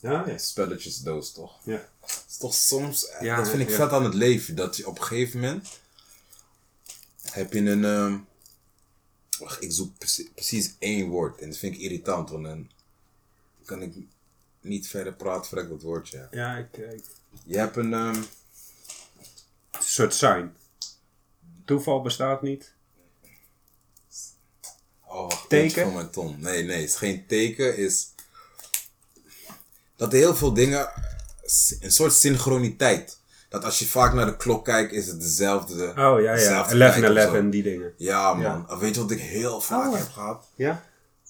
Ja, 0.00 0.24
ja. 0.26 0.38
Spelletjesdoos 0.38 1.32
toch? 1.32 1.58
ja. 1.64 1.88
Het 2.00 2.24
is 2.28 2.36
toch 2.36 2.54
soms, 2.54 3.12
Ja, 3.20 3.36
dat 3.36 3.48
vind 3.48 3.62
ik 3.62 3.68
ja. 3.68 3.74
vet 3.74 3.90
aan 3.90 4.04
het 4.04 4.14
leven. 4.14 4.54
Dat 4.54 4.76
je 4.76 4.86
op 4.88 4.98
een 4.98 5.04
gegeven 5.04 5.40
moment 5.40 5.68
heb 7.30 7.52
je 7.52 7.60
een, 7.60 7.84
ehm, 7.84 8.18
wacht, 9.38 9.62
ik 9.62 9.72
zoek 9.72 9.98
precie- 9.98 10.30
precies 10.34 10.74
één 10.78 11.08
woord. 11.08 11.40
En 11.40 11.48
dat 11.48 11.58
vind 11.58 11.74
ik 11.74 11.80
irritant, 11.80 12.30
want 12.30 12.44
dan 12.44 12.70
kan 13.64 13.82
ik 13.82 13.94
niet 14.60 14.86
verder 14.88 15.14
praten 15.14 15.44
voordat 15.46 15.64
ik 15.66 15.70
dat 15.72 15.82
woordje 15.82 16.18
heb. 16.18 16.32
Ja, 16.34 16.56
ik, 16.56 16.76
eh, 16.78 16.92
ik- 16.92 17.04
Je 17.44 17.58
hebt 17.58 17.76
een, 17.76 17.92
ehm, 17.94 18.14
een 19.70 19.82
soort 19.82 20.14
sign. 20.14 20.52
Toeval 21.64 22.02
bestaat 22.02 22.42
niet. 22.42 22.72
Oh, 25.00 25.28
wacht, 25.28 25.48
Teken? 25.48 25.68
teken? 25.68 25.82
van 25.84 25.94
mijn 25.94 26.10
ton. 26.10 26.40
Nee, 26.40 26.62
nee, 26.64 26.80
het 26.80 26.88
is 26.88 26.96
geen 26.96 27.26
teken. 27.26 27.76
is 27.76 28.08
dat 29.96 30.12
er 30.12 30.18
heel 30.18 30.34
veel 30.36 30.54
dingen, 30.54 30.90
een 31.80 31.92
soort 31.92 32.12
synchroniteit. 32.12 33.18
Dat 33.54 33.64
als 33.64 33.78
je 33.78 33.86
vaak 33.86 34.12
naar 34.14 34.26
de 34.26 34.36
klok 34.36 34.64
kijkt, 34.64 34.92
is 34.92 35.06
het 35.06 35.20
dezelfde. 35.20 35.84
Oh 35.88 35.94
ja, 35.96 36.18
ja. 36.18 36.34
dezelfde 36.34 36.84
11 36.84 36.94
tijd 36.94 37.10
of 37.10 37.16
11 37.16 37.30
zo. 37.30 37.34
en 37.36 37.50
die 37.50 37.62
dingen. 37.62 37.92
Ja, 37.96 38.34
man. 38.34 38.66
Ja. 38.68 38.78
Weet 38.78 38.94
je 38.94 39.00
wat 39.00 39.10
ik 39.10 39.20
heel 39.20 39.60
vaak 39.60 39.86
Oh. 39.92 39.96
heb 39.96 40.08
gehad? 40.12 40.48
Ja? 40.54 40.82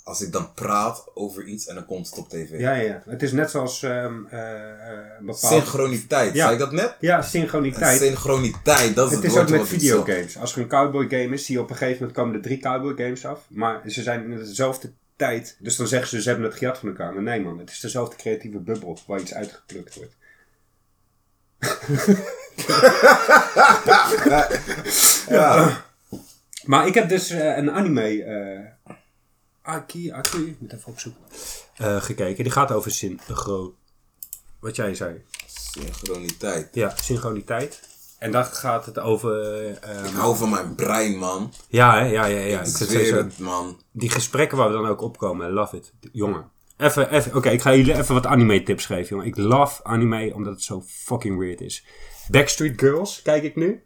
Als 0.04 0.20
ik 0.20 0.32
dan 0.32 0.52
praat 0.54 1.04
over 1.14 1.44
iets 1.44 1.66
en 1.66 1.74
dan 1.74 1.86
komt 1.86 2.06
het 2.10 2.18
op 2.18 2.28
tv. 2.28 2.58
Ja, 2.60 2.72
ja. 2.74 3.02
Het 3.06 3.22
is 3.22 3.32
net 3.32 3.50
zoals 3.50 3.82
ehm 3.82 4.26
eh, 4.30 4.40
eh, 4.40 4.96
een 5.18 5.26
bepaald... 5.26 5.52
Synchroniteit, 5.52 6.34
Ja. 6.34 6.40
zei 6.42 6.52
ik 6.52 6.58
dat 6.58 6.72
net? 6.72 6.96
Ja, 7.00 7.22
synchroniteit. 7.22 7.98
Synchroniteit, 8.00 8.94
dat 8.94 9.06
is 9.10 9.14
Het 9.14 9.22
het, 9.24 9.32
is 9.32 9.38
ook 9.38 9.48
met 9.48 9.68
videogames. 9.68 10.38
Als 10.38 10.54
er 10.54 10.60
een 10.60 10.68
cowboy 10.68 11.08
game 11.08 11.34
is, 11.34 11.44
zie 11.44 11.54
je 11.54 11.60
op 11.62 11.70
een 11.70 11.76
gegeven 11.76 11.98
moment 11.98 12.18
komen 12.18 12.34
er 12.34 12.42
drie 12.42 12.58
cowboy 12.58 12.94
games 12.96 13.26
af. 13.26 13.40
Maar 13.48 13.82
ze 13.86 14.02
zijn 14.02 14.30
in 14.30 14.36
dezelfde 14.36 14.90
tijd. 15.16 15.56
Dus 15.58 15.76
dan 15.76 15.86
zeggen 15.86 16.08
ze, 16.08 16.22
ze 16.22 16.28
hebben 16.28 16.46
het 16.46 16.56
gejat 16.58 16.78
van 16.78 16.88
elkaar. 16.88 17.12
Maar 17.12 17.22
nee 17.22 17.40
man, 17.40 17.58
het 17.58 17.70
is 17.70 17.80
dezelfde 17.80 18.16
creatieve 18.16 18.58
bubbel 18.58 18.98
waar 19.06 19.20
iets 19.20 19.34
uitgeplukt 19.34 19.94
wordt. 19.94 20.14
Ja. 25.28 25.84
Maar 26.64 26.86
ik 26.86 26.94
heb 26.94 27.08
dus 27.08 27.30
eh, 27.30 27.56
een 27.56 27.70
anime, 27.70 28.22
eh 28.24 28.94
Aki, 29.62 30.12
Aki, 30.12 30.46
ik 30.46 30.60
moet 30.60 30.72
even 30.72 30.86
opzoeken, 30.92 31.22
eh, 31.76 32.02
gekeken. 32.02 32.44
Die 32.44 32.52
gaat 32.52 32.72
over 32.72 32.90
synchro... 32.90 33.74
wat 34.60 34.76
jij 34.76 34.94
zei. 34.94 35.24
Synchroniteit. 35.46 36.68
Ja, 36.72 36.92
synchroniteit. 36.96 37.80
En 38.18 38.32
dan 38.32 38.44
gaat 38.44 38.86
het 38.86 38.98
over... 38.98 39.42
eh, 39.80 40.04
Ik 40.04 40.14
hou 40.14 40.36
van 40.36 40.50
mijn 40.50 40.74
brein, 40.74 41.16
man. 41.18 41.52
ja, 41.68 41.92
hè? 41.98 42.04
ja, 42.06 42.24
ja, 42.24 42.40
ja. 42.40 42.60
Ik 42.60 42.66
Ik 42.66 42.76
zweer 42.76 43.16
het, 43.16 43.38
man. 43.38 43.80
die 43.92 44.10
gesprekken 44.10 44.58
waar 44.58 44.68
we 44.68 44.74
dan 44.74 44.86
ook 44.86 45.00
opkomen, 45.00 45.50
love 45.50 45.76
it. 45.76 45.92
Jongen. 46.12 46.50
Even, 46.76 47.10
even, 47.10 47.34
oké, 47.34 47.48
ik 47.50 47.62
ga 47.62 47.74
jullie 47.74 47.96
even 47.96 48.14
wat 48.14 48.26
anime 48.26 48.62
tips 48.62 48.86
geven, 48.86 49.08
jongen. 49.08 49.26
Ik 49.26 49.36
love 49.36 49.84
anime 49.84 50.34
omdat 50.34 50.52
het 50.52 50.62
zo 50.62 50.82
fucking 50.86 51.38
weird 51.38 51.60
is. 51.60 51.84
Backstreet 52.30 52.80
Girls, 52.80 53.22
kijk 53.22 53.42
ik 53.42 53.56
nu. 53.56 53.82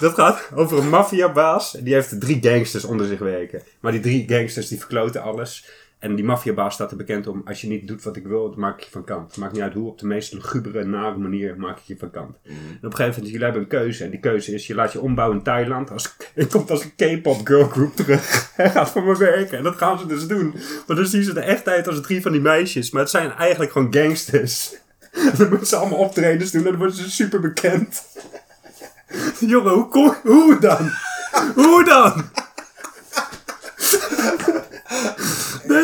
Dat 0.00 0.14
gaat 0.14 0.48
over 0.54 0.78
een 0.78 0.88
maffiabaas. 0.88 1.72
Die 1.72 1.94
heeft 1.94 2.20
drie 2.20 2.38
gangsters 2.42 2.84
onder 2.84 3.06
zich 3.06 3.18
werken. 3.18 3.62
Maar 3.80 3.92
die 3.92 4.00
drie 4.00 4.28
gangsters 4.28 4.68
die 4.68 4.78
verkloten 4.78 5.22
alles. 5.22 5.68
En 6.00 6.14
die 6.14 6.24
maffiabaas 6.24 6.74
staat 6.74 6.90
er 6.90 6.96
bekend 6.96 7.26
om, 7.26 7.42
als 7.44 7.60
je 7.60 7.66
niet 7.66 7.88
doet 7.88 8.02
wat 8.02 8.16
ik 8.16 8.26
wil, 8.26 8.50
dan 8.50 8.60
maak 8.60 8.78
ik 8.78 8.84
je 8.84 8.90
van 8.90 9.04
kant. 9.04 9.36
Maakt 9.36 9.52
niet 9.52 9.62
uit 9.62 9.74
hoe, 9.74 9.88
op 9.88 9.98
de 9.98 10.06
meest 10.06 10.32
lugubere, 10.32 10.84
nare 10.84 11.16
manier 11.16 11.56
maak 11.58 11.78
ik 11.78 11.84
je 11.84 11.96
van 11.96 12.10
kant. 12.10 12.36
En 12.44 12.52
op 12.52 12.82
een 12.82 12.90
gegeven 12.90 13.06
moment, 13.06 13.26
jullie 13.26 13.44
hebben 13.44 13.62
een 13.62 13.68
keuze. 13.68 14.04
En 14.04 14.10
die 14.10 14.20
keuze 14.20 14.54
is, 14.54 14.66
je 14.66 14.74
laat 14.74 14.92
je 14.92 15.00
ombouwen 15.00 15.36
in 15.36 15.42
Thailand. 15.42 15.90
Als, 15.90 16.16
je 16.34 16.46
komt 16.52 16.70
als 16.70 16.84
een 16.84 17.20
K-pop 17.20 17.46
girlgroup 17.46 17.96
terug. 17.96 18.48
En 18.56 18.70
gaat 18.70 18.90
voor 18.90 19.02
me 19.02 19.16
werken. 19.16 19.58
En 19.58 19.64
dat 19.64 19.76
gaan 19.76 19.98
ze 19.98 20.06
dus 20.06 20.26
doen. 20.26 20.54
Maar 20.86 20.96
dan 20.96 21.06
zien 21.06 21.22
ze 21.22 21.34
de 21.34 21.40
echtheid 21.40 21.88
als 21.88 22.00
drie 22.00 22.22
van 22.22 22.32
die 22.32 22.40
meisjes. 22.40 22.90
Maar 22.90 23.02
het 23.02 23.10
zijn 23.10 23.32
eigenlijk 23.32 23.72
gewoon 23.72 23.94
gangsters. 23.94 24.74
En 25.10 25.32
dan 25.38 25.48
moeten 25.48 25.66
ze 25.66 25.76
allemaal 25.76 25.98
optredens 25.98 26.50
doen 26.50 26.64
en 26.64 26.68
dan 26.70 26.78
worden 26.78 26.96
ze 26.96 27.10
super 27.10 27.40
bekend. 27.40 28.02
Jongen, 29.38 29.72
hoe, 29.72 29.88
kom, 29.88 30.14
hoe 30.22 30.58
dan? 30.60 30.90
Hoe 31.54 31.84
dan? 31.84 32.24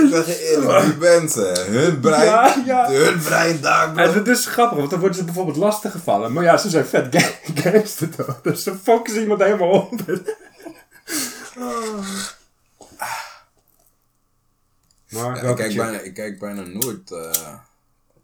Ik 0.05 0.11
zeg 0.11 0.27
je 0.27 0.51
eerlijk, 0.51 0.85
die 0.85 0.97
mensen, 0.97 1.71
hun 1.73 2.01
brein, 2.01 2.25
Ja, 2.25 2.63
ja. 2.67 2.91
hun 2.91 3.19
brein 3.23 3.61
daar. 3.61 3.97
En 3.97 4.13
dat 4.13 4.29
is 4.29 4.47
grappig, 4.47 4.79
want 4.79 4.91
dan 4.91 4.99
worden 5.01 5.17
ze 5.19 5.25
bijvoorbeeld 5.25 5.57
lastig 5.57 5.93
gevallen. 5.93 6.33
Maar 6.33 6.45
ja, 6.45 6.57
ze 6.57 6.69
zijn 6.71 6.87
vet 6.87 7.17
ga- 7.23 7.31
gangster 7.71 8.09
toch? 8.17 8.41
Dus 8.43 8.63
ze 8.63 8.75
focussen 8.83 9.23
iemand 9.23 9.43
helemaal 9.43 9.69
op. 9.71 9.93
Maar 15.09 15.45
Ja, 15.45 15.51
ik, 15.51 15.57
kijk 15.57 15.77
bijna, 15.77 15.99
ik 15.99 16.15
kijk 16.15 16.39
bijna 16.39 16.63
nooit 16.63 17.11
eh 17.11 17.55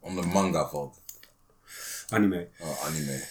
onder 0.00 0.26
manga 0.28 0.68
valt. 0.68 1.00
anime. 2.08 2.48
Oh, 2.60 2.84
anime. 2.86 3.24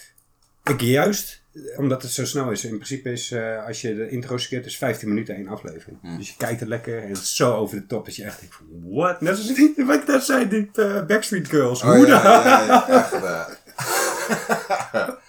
Ik 0.64 0.80
juist, 0.80 1.41
omdat 1.76 2.02
het 2.02 2.10
zo 2.12 2.24
snel 2.26 2.50
is. 2.50 2.64
In 2.64 2.74
principe 2.74 3.12
is, 3.12 3.30
eh, 3.30 3.66
als 3.66 3.80
je 3.80 3.94
de 3.94 4.08
intro 4.08 4.36
skipt, 4.38 4.66
is 4.66 4.76
15 4.76 5.08
minuten 5.08 5.34
één 5.34 5.48
aflevering. 5.48 6.16
Dus 6.16 6.28
je 6.28 6.34
kijkt 6.36 6.60
het 6.60 6.68
lekker 6.68 7.02
en 7.02 7.08
het 7.08 7.18
is 7.18 7.36
zo 7.36 7.52
over 7.54 7.76
de 7.76 7.86
top 7.86 8.04
dat 8.04 8.16
je 8.16 8.24
echt 8.24 8.40
denkt 8.40 8.54
van, 8.54 8.66
what? 8.82 9.20
Net 9.20 9.36
wat 9.86 9.94
ik 10.00 10.06
net 10.06 10.22
zei, 10.22 10.48
die 10.48 10.70
eh, 10.74 11.06
Backstreet 11.06 11.48
Girls. 11.48 11.82
Oh 11.82 11.90
Hoe 11.94 12.06
ja, 12.06 12.22
dan? 12.22 12.32
ja, 12.32 12.64
ja, 12.66 12.88
echt. 12.88 13.12
eh. 13.12 15.08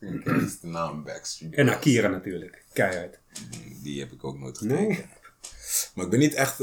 Ik 0.00 0.20
ken 0.24 0.58
de 0.60 0.66
naam 0.66 1.04
Backstreet. 1.04 1.54
En. 1.54 1.68
Akira 1.68 2.08
natuurlijk, 2.08 2.64
keihard. 2.72 3.18
Die 3.82 4.00
heb 4.00 4.12
ik 4.12 4.24
ook 4.24 4.38
nooit 4.38 4.58
gekeken. 4.58 4.86
Nee. 4.86 5.04
Maar 5.94 6.04
ik 6.04 6.10
ben 6.10 6.20
niet 6.20 6.34
echt... 6.34 6.56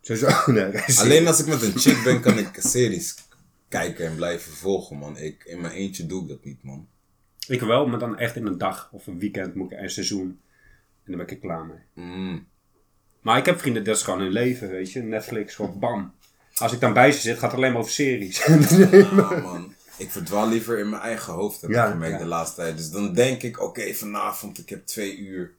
Sowieso, 0.00 0.28
nee. 0.52 0.72
Alleen 0.98 1.26
als 1.26 1.40
ik 1.40 1.46
met 1.46 1.62
een 1.62 1.78
chick 1.78 2.02
ben, 2.04 2.20
kan 2.20 2.38
ik 2.38 2.48
series 2.58 3.14
kijken 3.68 4.06
en 4.06 4.14
blijven 4.14 4.52
volgen, 4.52 4.96
man. 4.96 5.18
Ik, 5.18 5.44
in 5.44 5.60
mijn 5.60 5.72
eentje 5.72 6.06
doe 6.06 6.22
ik 6.22 6.28
dat 6.28 6.44
niet, 6.44 6.62
man. 6.62 6.88
Ik 7.46 7.60
wel, 7.60 7.86
maar 7.86 7.98
dan 7.98 8.18
echt 8.18 8.36
in 8.36 8.46
een 8.46 8.58
dag 8.58 8.88
of 8.92 9.06
een 9.06 9.18
weekend 9.18 9.54
moet 9.54 9.72
ik 9.72 9.78
een 9.78 9.90
seizoen. 9.90 10.40
En 11.04 11.12
dan 11.12 11.16
ben 11.16 11.26
ik 11.26 11.30
er 11.30 11.38
klaar 11.38 11.66
mee. 11.66 12.06
Mm. 12.06 12.46
Maar 13.20 13.38
ik 13.38 13.46
heb 13.46 13.58
vrienden, 13.58 13.84
dat 13.84 13.96
is 13.96 14.02
gewoon 14.02 14.20
hun 14.20 14.32
leven, 14.32 14.68
weet 14.68 14.92
je. 14.92 15.02
Netflix, 15.02 15.54
gewoon 15.54 15.78
bam. 15.78 16.14
Als 16.54 16.72
ik 16.72 16.80
dan 16.80 16.92
bij 16.92 17.12
ze 17.12 17.20
zit, 17.20 17.38
gaat 17.38 17.50
het 17.50 17.60
alleen 17.60 17.72
maar 17.72 17.80
over 17.80 17.92
series. 17.92 18.44
Ah, 18.44 19.42
man. 19.42 19.74
Ik 19.96 20.10
verdwaal 20.10 20.48
liever 20.48 20.78
in 20.78 20.88
mijn 20.88 21.02
eigen 21.02 21.32
hoofd, 21.32 21.60
heb 21.60 21.70
Ja, 21.70 21.84
ik 21.84 21.90
gemerkt 21.90 22.14
ja. 22.14 22.22
de 22.22 22.28
laatste 22.28 22.56
tijd. 22.56 22.76
Dus 22.76 22.90
dan 22.90 23.12
denk 23.12 23.42
ik, 23.42 23.60
oké, 23.60 23.94
vanavond, 23.94 24.58
ik 24.58 24.68
heb 24.68 24.86
twee 24.86 25.18
uur 25.18 25.54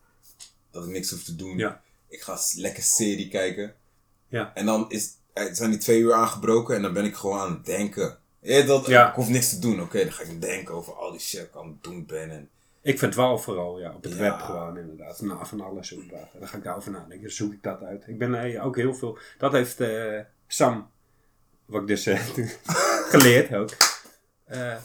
dat 0.71 0.83
ik 0.83 0.89
niks 0.89 1.09
hoef 1.09 1.23
te 1.23 1.35
doen. 1.35 1.57
Ja. 1.57 1.81
Ik 2.07 2.21
ga 2.21 2.37
lekker 2.55 2.83
serie 2.83 3.27
kijken. 3.27 3.75
Ja. 4.27 4.51
En 4.53 4.65
dan 4.65 4.85
is, 4.89 5.11
eh, 5.33 5.45
zijn 5.51 5.69
die 5.69 5.79
twee 5.79 5.99
uur 5.99 6.13
aangebroken 6.13 6.75
en 6.75 6.81
dan 6.81 6.93
ben 6.93 7.05
ik 7.05 7.15
gewoon 7.15 7.39
aan 7.39 7.51
het 7.51 7.65
denken. 7.65 8.17
Ja, 8.45 8.61
dat, 8.65 8.85
Ja. 8.85 9.09
Ik 9.09 9.15
hoef 9.15 9.29
niks 9.29 9.49
te 9.49 9.59
doen, 9.59 9.81
oké. 9.81 10.03
dan 10.03 10.11
ga 10.11 10.23
ik 10.23 10.41
denken 10.41 10.75
over 10.75 10.93
al 10.93 11.11
die 11.11 11.19
shit 11.19 11.41
ik 11.41 11.55
aan 11.55 11.67
het 11.67 11.83
doen 11.83 12.05
ben. 12.05 12.29
En, 12.31 12.49
ik 12.81 12.99
verdwaal 12.99 13.37
vooral, 13.37 13.79
ja, 13.79 13.93
op 13.95 14.03
het 14.03 14.13
Ja. 14.13 14.19
web 14.19 14.39
gewoon 14.39 14.77
inderdaad. 14.77 15.21
Nou, 15.21 15.45
van 15.45 15.61
alles 15.61 15.91
inderdaad. 15.91 16.27
Dan 16.39 16.47
ga 16.47 16.57
ik 16.57 16.63
daarover 16.63 16.91
nadenken. 16.91 17.21
Dan 17.21 17.29
zoek 17.31 17.53
ik 17.53 17.63
dat 17.63 17.81
uit. 17.81 18.03
Ik 18.07 18.17
ben 18.17 18.43
eh, 18.53 18.65
ook 18.65 18.75
heel 18.75 18.93
veel... 18.93 19.17
Dat 19.37 19.51
heeft 19.51 19.79
eh, 19.79 20.19
Sam, 20.47 20.89
wat 21.65 21.81
ik 21.81 21.87
dus 21.87 22.05
eh, 22.05 22.19
geleerd 23.13 23.53
ook. 23.53 23.69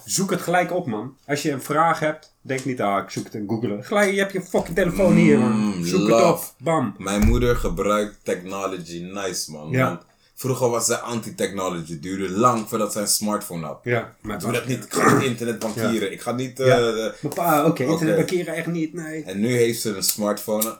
Zoek 0.05 0.31
het 0.31 0.40
gelijk 0.40 0.73
op, 0.73 0.87
man. 0.87 1.16
Als 1.27 1.42
je 1.42 1.51
een 1.51 1.62
vraag 1.62 1.99
hebt, 1.99 2.37
denk 2.40 2.64
niet, 2.64 2.81
ah, 2.81 3.03
ik 3.03 3.11
zoek 3.11 3.25
het 3.25 3.35
in 3.35 3.49
Google. 3.49 3.83
Gelijk, 3.83 4.12
je 4.12 4.18
hebt 4.18 4.33
je 4.33 4.42
fucking 4.42 4.77
telefoon 4.77 5.14
hier, 5.14 5.38
man. 5.38 5.53
Mm, 5.53 5.85
Zoek 5.85 6.09
het 6.09 6.23
op. 6.23 6.55
Bam. 6.59 6.94
Mijn 6.99 7.27
moeder 7.27 7.57
gebruikt 7.57 8.25
technology 8.25 9.03
nice, 9.03 9.51
man. 9.51 9.70
Ja. 9.70 9.88
Want 9.88 10.03
vroeger 10.40 10.68
was 10.68 10.87
zij 10.87 10.96
anti-technology. 10.96 11.92
Het 11.92 12.03
duurde 12.03 12.31
lang 12.31 12.68
voordat 12.68 12.92
zij 12.92 13.03
een 13.03 13.09
smartphone 13.09 13.66
had. 13.66 13.81
Ja, 13.83 14.14
maar 14.20 14.38
doe 14.38 14.53
dat 14.53 14.66
niet. 14.66 14.85
Ik 14.85 14.92
ga 14.92 15.14
niet 15.14 15.26
internet 15.26 15.59
bankieren. 15.59 16.12
Ik 16.12 16.20
ga 16.20 16.33
niet... 16.33 16.59
Ja. 16.59 17.12
pa, 17.35 17.66
oké, 17.66 17.85
internet 17.85 18.16
parkeren 18.16 18.55
echt 18.55 18.66
niet, 18.66 18.92
nee. 18.92 19.22
En 19.24 19.40
nu 19.40 19.57
heeft 19.57 19.81
ze 19.81 19.96
een 19.96 20.03
smartphone. 20.03 20.79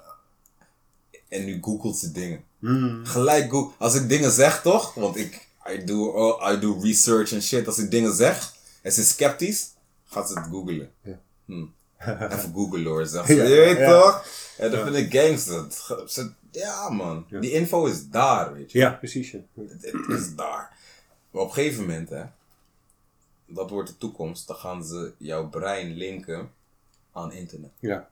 En 1.29 1.45
nu 1.45 1.59
googelt 1.61 1.99
ze 1.99 2.13
dingen. 2.13 2.45
Hmm. 2.59 3.01
Gelijk 3.07 3.51
Google. 3.51 3.73
Als 3.79 3.95
ik 3.95 4.09
dingen 4.09 4.31
zeg, 4.31 4.63
toch? 4.63 4.95
Want 4.95 5.17
ik... 5.17 5.49
I 5.71 5.85
do, 5.85 6.05
oh, 6.07 6.53
I 6.53 6.59
do 6.61 6.81
research 6.83 7.33
en 7.33 7.43
shit. 7.43 7.67
Als 7.67 7.79
ik 7.79 7.91
dingen 7.91 8.15
zeg 8.15 8.53
en 8.83 8.93
ze 8.93 9.01
is 9.01 9.09
sceptisch, 9.09 9.71
gaat 10.07 10.29
ze 10.29 10.39
het 10.39 10.49
googlen. 10.51 10.91
Ja. 11.03 11.19
Hm. 11.47 11.65
Even 12.35 12.53
googlen 12.55 12.85
hoor, 12.85 13.07
zegt 13.07 13.27
ze. 13.27 13.35
Ja, 13.35 13.43
je 13.43 13.55
weet 13.55 13.89
toch? 13.89 14.25
En 14.59 14.71
dat 14.71 14.83
vind 14.83 14.97
ik 14.97 15.21
gangster. 15.21 15.65
Ze- 16.07 16.31
Ja 16.51 16.89
man, 16.89 17.27
Ja. 17.29 17.41
die 17.41 17.51
info 17.53 17.87
is 17.87 18.09
daar, 18.09 18.53
weet 18.53 18.73
je. 18.73 18.79
Ja, 18.79 18.91
precies. 18.93 19.31
Ja. 19.31 19.39
Het, 19.55 20.09
is 20.09 20.35
daar. 20.35 20.79
Maar 21.31 21.43
op 21.43 21.49
een 21.49 21.55
gegeven 21.55 21.81
moment, 21.81 22.09
hè, 22.09 22.25
dat 23.47 23.71
wordt 23.71 23.89
de 23.89 23.97
toekomst, 23.97 24.47
dan 24.47 24.57
gaan 24.57 24.85
ze 24.85 25.13
jouw 25.19 25.49
brein 25.49 25.95
linken 25.95 26.53
aan 27.13 27.33
internet. 27.33 27.71
Ja. 27.79 28.11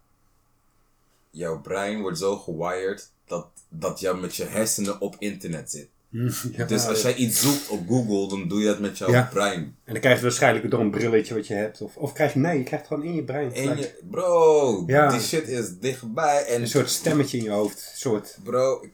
Jouw 1.30 1.60
brein 1.60 2.00
wordt 2.00 2.18
zo 2.18 2.36
gewired 2.36 3.12
dat, 3.24 3.46
dat 3.68 4.00
jou 4.00 4.20
met 4.20 4.36
je 4.36 4.44
hersenen 4.44 5.00
op 5.00 5.16
internet 5.18 5.70
zit. 5.70 5.88
Ja. 6.56 6.64
Dus 6.64 6.86
als 6.86 7.02
jij 7.02 7.14
iets 7.14 7.40
zoekt 7.40 7.68
op 7.68 7.88
Google, 7.88 8.28
dan 8.28 8.48
doe 8.48 8.60
je 8.60 8.66
dat 8.66 8.78
met 8.78 8.98
jouw 8.98 9.10
Ja. 9.10 9.28
brein. 9.32 9.58
En 9.84 9.92
dan 9.92 10.00
krijg 10.00 10.16
je 10.16 10.22
waarschijnlijk 10.22 10.70
door 10.70 10.80
een 10.80 10.90
brilletje 10.90 11.34
wat 11.34 11.46
je 11.46 11.54
hebt. 11.54 11.80
Of, 11.80 11.96
of 11.96 12.12
krijg 12.12 12.32
je, 12.32 12.38
nee, 12.38 12.58
je 12.58 12.64
krijgt 12.64 12.88
het 12.88 12.94
gewoon 12.94 13.10
in 13.10 13.14
je 13.16 13.24
brein. 13.24 13.52
En 13.52 13.62
gelijk. 13.62 13.78
je, 13.80 13.98
bro, 14.10 14.84
Ja. 14.86 15.10
die 15.10 15.20
shit 15.20 15.48
is 15.48 15.78
dichtbij. 15.78 16.44
En 16.46 16.60
Een 16.60 16.68
soort 16.68 16.90
stemmetje 16.90 17.38
in 17.38 17.44
je 17.44 17.50
hoofd. 17.50 17.92
Soort. 17.94 18.38
bro, 18.42 18.82
ik- 18.82 18.92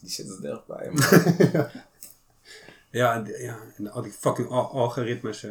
die 0.00 0.10
shit 0.10 0.26
is 0.26 0.36
dichtbij, 0.36 0.90
man. 0.92 1.66
Ja, 2.90 3.14
en, 3.14 3.42
ja, 3.42 3.58
en 3.76 3.90
al 3.90 4.02
die 4.02 4.12
fucking 4.12 4.48
al- 4.48 4.70
algoritmes. 4.70 5.46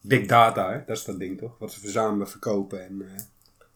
Big 0.00 0.26
data, 0.26 0.72
hè? 0.72 0.84
dat 0.86 0.96
is 0.96 1.04
dat 1.04 1.18
ding 1.18 1.38
toch? 1.38 1.58
Wat 1.58 1.72
ze 1.72 1.80
verzamelen, 1.80 2.28
verkopen 2.28 2.84
en 2.84 3.02
eh, 3.02 3.22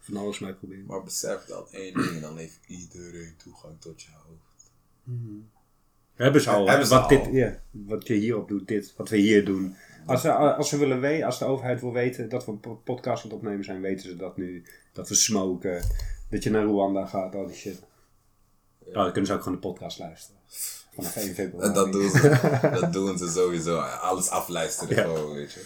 van 0.00 0.16
alles 0.16 0.38
mee 0.38 0.52
proberen. 0.54 0.84
Maar 0.86 1.02
besef 1.02 1.44
dat 1.44 1.70
één 1.70 1.94
ding, 1.94 2.20
dan 2.20 2.36
heeft 2.38 2.58
iedereen 2.66 3.34
toegang 3.44 3.80
tot 3.80 4.02
je 4.02 4.08
hoofd. 4.26 4.70
Hebben 6.14 6.40
ze 6.40 6.50
al, 6.50 6.68
Hebben 6.68 6.86
ze 6.86 6.94
wat, 6.94 7.02
al. 7.02 7.08
Dit, 7.08 7.28
ja, 7.32 7.58
wat 7.70 8.06
je 8.06 8.14
hierop 8.14 8.48
doet, 8.48 8.68
dit, 8.68 8.94
wat 8.96 9.08
we 9.08 9.16
hier 9.16 9.44
doen. 9.44 9.76
Als 10.06 10.20
ze, 10.20 10.32
als 10.32 10.68
ze 10.68 10.76
willen 10.78 11.00
weten, 11.00 11.26
als 11.26 11.38
de 11.38 11.44
overheid 11.44 11.80
wil 11.80 11.92
weten 11.92 12.28
dat 12.28 12.44
we 12.44 12.52
een 12.52 12.60
po- 12.60 12.80
podcast 12.84 13.24
aan 13.24 13.30
het 13.30 13.38
opnemen 13.38 13.64
zijn, 13.64 13.80
weten 13.80 14.08
ze 14.08 14.16
dat 14.16 14.36
nu. 14.36 14.64
Dat 14.92 15.08
we 15.08 15.14
smoken, 15.14 15.82
dat 16.30 16.42
je 16.42 16.50
naar 16.50 16.64
Rwanda 16.64 17.06
gaat, 17.06 17.34
al 17.34 17.46
die 17.46 17.56
shit. 17.56 17.82
Nou, 18.84 18.94
dan 18.94 19.04
kunnen 19.12 19.26
ze 19.26 19.32
ook 19.32 19.42
gewoon 19.42 19.60
de 19.60 19.66
podcast 19.68 19.98
luisteren. 19.98 20.40
Vanaf 20.94 21.16
1 21.26 21.34
februari. 21.34 21.68
En 21.68 21.74
dat 21.74 21.92
doen 21.92 22.10
ze, 22.10 22.38
dat 22.80 22.92
doen 22.92 23.18
ze 23.18 23.28
sowieso. 23.28 23.78
Alles 23.80 24.28
afluisteren 24.28 24.96
Ja. 24.96 25.02
gewoon, 25.02 25.34
weet 25.34 25.52
je. 25.52 25.60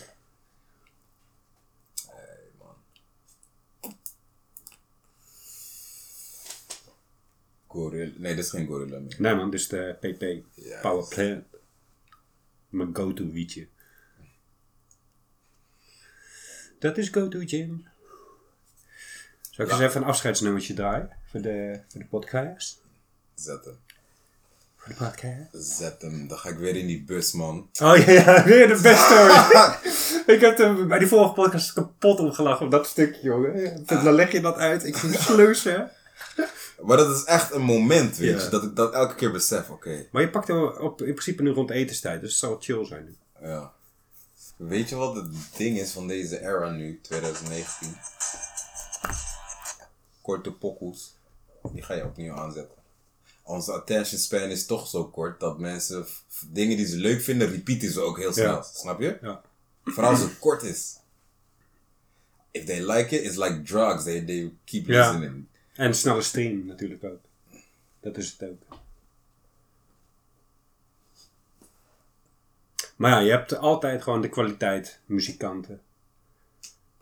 Gorilla. 7.77 8.13
Nee, 8.17 8.35
dit 8.35 8.45
is 8.45 8.51
geen 8.51 8.67
gorilla 8.67 8.99
meer. 8.99 9.15
Nee 9.19 9.35
man, 9.35 9.51
dit 9.51 9.61
is 9.61 9.69
de 9.69 9.97
PP. 10.01 10.45
Power 10.83 11.01
dat 11.01 11.09
Plant. 11.09 11.45
Mijn 12.69 12.97
go-to 12.97 13.31
wietje. 13.31 13.69
Dat 16.79 16.99
is 16.99 17.09
go-to 17.09 17.39
Jim. 17.39 17.87
Zal 19.51 19.65
ik 19.65 19.71
eens 19.71 19.81
even 19.81 20.01
een 20.01 20.07
afscheidsnummertje 20.07 20.75
draaien? 20.75 21.11
Voor 21.31 21.41
de, 21.41 21.81
voor 21.89 22.01
de 22.01 22.07
podcast? 22.07 22.81
Zet 23.35 23.65
hem. 23.65 23.79
Voor 24.77 24.89
de 24.89 25.05
podcast? 25.05 25.77
Zet 25.79 26.03
hem. 26.03 26.29
Dan 26.29 26.39
ga 26.39 26.49
ik 26.49 26.57
weer 26.57 26.77
in 26.77 26.87
die 26.87 27.05
bus, 27.05 27.33
man. 27.33 27.71
Oh 27.83 27.97
ja, 27.97 28.13
ja 28.13 28.45
weer 28.45 28.69
de 28.69 28.81
best 28.83 29.05
story. 29.05 29.75
ik 30.37 30.41
heb 30.41 30.59
er 30.59 30.87
bij 30.87 30.99
die 30.99 31.09
vorige 31.09 31.33
podcast 31.33 31.73
kapot 31.73 32.19
omgelachen 32.19 32.65
op 32.65 32.73
dat 32.73 32.87
stukje, 32.87 33.23
jongen. 33.23 33.83
Dan 33.87 34.13
leg 34.15 34.33
je 34.33 34.41
dat 34.41 34.57
uit. 34.57 34.85
Ik 34.85 34.97
vind 34.97 35.13
het 35.13 35.23
sleuzen. 35.33 35.91
Maar 36.83 36.97
dat 36.97 37.17
is 37.17 37.25
echt 37.25 37.53
een 37.53 37.63
moment, 37.63 38.17
weet 38.17 38.39
Ja. 38.39 38.45
je. 38.45 38.51
Dat 38.51 38.63
ik 38.63 38.77
dat 38.77 38.93
elke 38.93 39.15
keer 39.15 39.33
besef, 39.33 39.71
oké. 39.71 40.07
Maar 40.13 40.23
je 40.23 40.31
pakt 40.31 40.49
hem 40.49 40.63
op, 40.65 41.01
in 41.03 41.13
principe 41.13 41.43
nu 41.43 41.51
rond 41.51 41.71
etenstijd, 41.71 42.21
dus 42.21 42.31
het 42.31 42.39
zal 42.39 42.57
chill 42.61 42.85
zijn 42.87 43.05
nu. 43.05 43.17
ja. 43.49 43.75
Weet 44.57 44.89
je 44.89 44.95
wat 44.97 45.15
het 45.15 45.27
ding 45.57 45.79
is 45.79 45.91
van 45.93 46.09
deze 46.09 46.41
era 46.41 46.71
nu, 46.71 47.01
2019? 47.03 47.97
Korte 50.23 50.53
pokoes. 50.53 51.15
Die 51.73 51.83
ga 51.83 51.95
je 51.95 52.05
opnieuw 52.05 52.35
aanzetten. 52.35 52.75
Onze 53.43 53.73
attention 53.73 54.21
span 54.21 54.41
is 54.51 54.67
toch 54.67 54.87
zo 54.89 55.05
kort 55.05 55.41
dat 55.41 55.59
mensen 55.59 56.07
dingen 56.51 56.77
die 56.77 56.87
ze 56.87 56.97
leuk 56.97 57.21
vinden, 57.23 57.51
repeaten 57.51 57.91
ze 57.93 58.01
ook 58.01 58.19
heel 58.19 58.33
snel. 58.33 58.55
Ja. 58.55 58.63
Snap 58.63 59.01
je? 59.01 59.19
Ja. 59.23 59.41
Vooral 59.85 60.11
als 60.11 60.21
het 60.21 60.39
kort 60.39 60.63
is. 60.63 60.97
If 62.51 62.65
they 62.65 62.81
like 62.93 63.19
it, 63.21 63.25
it's 63.25 63.37
like 63.37 63.63
drugs. 63.63 64.05
They, 64.05 64.21
they 64.25 64.53
keep 64.65 64.87
Ja. 64.87 65.11
listening. 65.11 65.47
En 65.77 65.95
snelle 65.95 66.23
stream 66.23 66.67
natuurlijk 66.67 67.05
ook. 67.05 67.21
Dat 68.01 68.17
is 68.17 68.37
het 68.39 68.51
ook. 68.51 68.79
Maar 72.97 73.11
ja, 73.11 73.19
je 73.19 73.31
hebt 73.31 73.59
altijd 73.59 74.03
gewoon 74.03 74.21
de 74.21 74.29
kwaliteit 74.29 75.01
muzikanten, 75.07 75.81